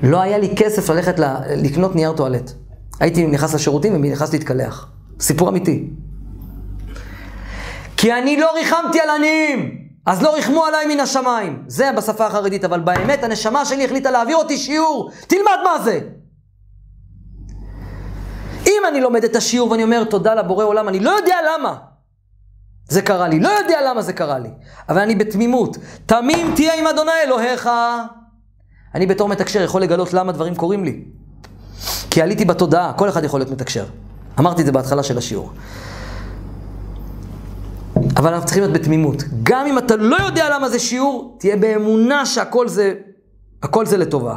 [0.02, 1.24] לא היה לי כסף ללכת ל,
[1.56, 2.50] לקנות נייר טואלט.
[3.00, 4.88] הייתי נכנס לשירותים ונכנס להתקלח.
[5.20, 5.90] סיפור אמיתי.
[7.96, 11.62] כי אני לא ריחמתי על עניים, אז לא ריחמו עליי מן השמיים.
[11.66, 15.10] זה בשפה החרדית, אבל באמת הנשמה שלי החליטה להעביר אותי שיעור.
[15.26, 16.00] תלמד מה זה.
[18.66, 21.76] אם אני לומד את השיעור ואני אומר תודה לבורא עולם, אני לא יודע למה.
[22.88, 23.40] זה קרה לי.
[23.40, 24.48] לא יודע למה זה קרה לי,
[24.88, 25.76] אבל אני בתמימות.
[26.06, 27.70] תמים תהיה עם אדוני אלוהיך.
[28.94, 31.04] אני בתור מתקשר יכול לגלות למה דברים קורים לי.
[32.10, 33.84] כי עליתי בתודעה, כל אחד יכול להיות מתקשר.
[34.38, 35.52] אמרתי את זה בהתחלה של השיעור.
[38.16, 39.22] אבל אנחנו צריכים להיות בתמימות.
[39.42, 42.94] גם אם אתה לא יודע למה זה שיעור, תהיה באמונה שהכל זה,
[43.62, 44.36] הכל זה לטובה.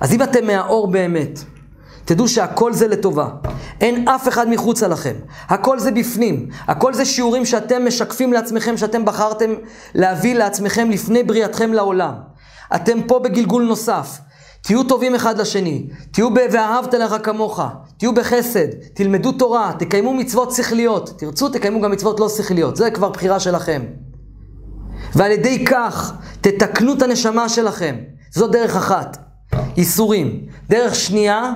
[0.00, 1.40] אז אם אתם מהאור באמת,
[2.06, 3.28] תדעו שהכל זה לטובה.
[3.80, 5.14] אין אף אחד מחוצה לכם.
[5.48, 6.48] הכל זה בפנים.
[6.68, 9.50] הכל זה שיעורים שאתם משקפים לעצמכם, שאתם בחרתם
[9.94, 12.12] להביא לעצמכם לפני בריאתכם לעולם.
[12.74, 14.18] אתם פה בגלגול נוסף.
[14.62, 15.86] תהיו טובים אחד לשני.
[16.10, 17.60] תהיו ב"ואהבת לך כמוך".
[17.98, 18.68] תהיו בחסד.
[18.94, 19.72] תלמדו תורה.
[19.78, 21.10] תקיימו מצוות שכליות.
[21.18, 22.76] תרצו, תקיימו גם מצוות לא שכליות.
[22.76, 23.82] זה כבר בחירה שלכם.
[25.14, 27.96] ועל ידי כך תתקנו את הנשמה שלכם.
[28.32, 29.16] זו דרך אחת.
[29.76, 30.46] ייסורים.
[30.68, 31.52] דרך שנייה,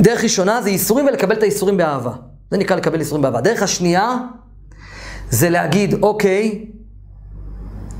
[0.00, 2.12] דרך ראשונה זה ייסורים ולקבל את הייסורים באהבה.
[2.50, 3.40] זה נקרא לקבל ייסורים באהבה.
[3.40, 4.18] דרך השנייה
[5.30, 6.64] זה להגיד, אוקיי,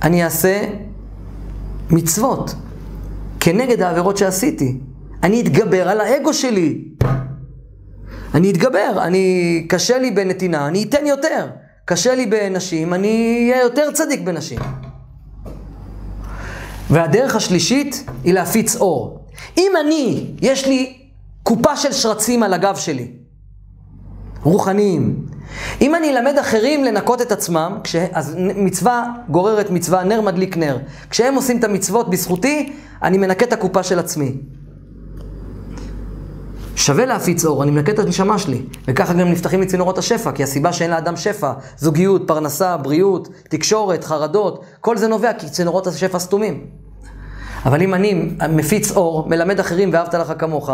[0.02, 0.62] אני אעשה
[1.90, 2.54] מצוות
[3.40, 4.78] כנגד העבירות שעשיתי.
[5.22, 6.84] אני אתגבר על האגו שלי.
[8.34, 11.46] אני אתגבר, אני, קשה לי בנתינה, אני אתן יותר.
[11.84, 14.58] קשה לי בנשים, אני אהיה יותר צדיק בנשים.
[16.90, 19.26] והדרך השלישית היא להפיץ אור.
[19.56, 21.05] אם אני, יש לי
[21.46, 23.12] קופה של שרצים על הגב שלי,
[24.42, 25.26] רוחניים,
[25.80, 27.96] אם אני אלמד אחרים לנקות את עצמם, כש...
[28.12, 30.78] אז מצווה גוררת מצווה, נר מדליק נר.
[31.10, 34.36] כשהם עושים את המצוות בזכותי, אני מנקה את הקופה של עצמי.
[36.76, 38.62] שווה להפיץ אור, אני מנקה את הנשמה שלי.
[38.88, 44.04] וככה גם נפתחים לי צינורות השפע, כי הסיבה שאין לאדם שפע, זוגיות, פרנסה, בריאות, תקשורת,
[44.04, 46.85] חרדות, כל זה נובע כי צינורות השפע סתומים.
[47.66, 50.70] אבל אם אני מפיץ אור, מלמד אחרים ואהבת לך כמוך,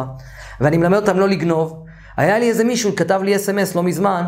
[0.60, 1.84] ואני מלמד אותם לא לגנוב,
[2.16, 4.24] היה לי איזה מישהו, כתב לי אס.אם.אס לא מזמן,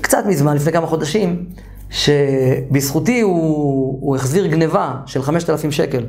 [0.00, 1.46] קצת מזמן, לפני כמה חודשים,
[1.90, 6.06] שבזכותי הוא, הוא החזיר גניבה של 5,000 שקל.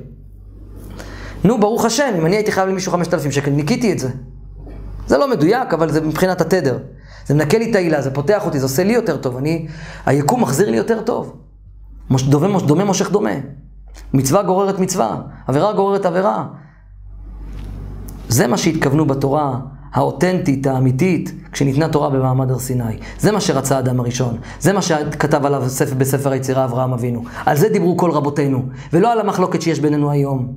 [1.44, 4.10] נו, ברוך השם, אם אני הייתי חייב למישהו 5,000 שקל, ניקיתי את זה.
[5.08, 6.80] זה לא מדויק, אבל זה מבחינת התדר.
[7.26, 9.38] זה מנקה לי את העילה, זה פותח אותי, זה עושה לי יותר טוב.
[9.38, 9.68] אני,
[10.06, 11.38] היקום מחזיר לי יותר טוב.
[12.30, 13.32] דומה, דומה מושך דומה.
[14.14, 15.16] מצווה גוררת מצווה,
[15.48, 16.46] עבירה גוררת עבירה.
[18.28, 19.60] זה מה שהתכוונו בתורה
[19.94, 22.98] האותנטית, האמיתית, כשניתנה תורה במעמד הר סיני.
[23.20, 24.38] זה מה שרצה האדם הראשון.
[24.60, 27.24] זה מה שכתב עליו ספר, בספר היצירה אברהם אבינו.
[27.46, 28.64] על זה דיברו כל רבותינו,
[28.94, 30.54] ולא על המחלוקת שיש בינינו היום.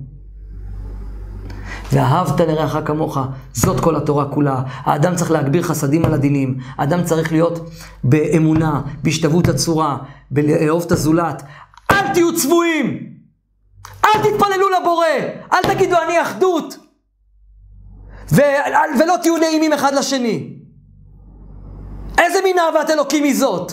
[1.93, 3.19] ואהבת לרעך כמוך,
[3.53, 4.63] זאת כל התורה כולה.
[4.67, 6.59] האדם צריך להגביר חסדים על הדינים.
[6.77, 7.71] האדם צריך להיות
[8.05, 9.97] באמונה, בהשתוות הצורה,
[10.31, 11.43] בלאהוב את הזולת.
[11.91, 13.14] אל תהיו צבועים!
[14.05, 15.07] אל תתפללו לבורא!
[15.53, 16.77] אל תגידו אני אחדות!
[18.33, 18.43] ו-
[18.99, 20.51] ולא תהיו נעימים אחד לשני.
[22.19, 23.73] איזה מין אהבת אלוקים היא זאת?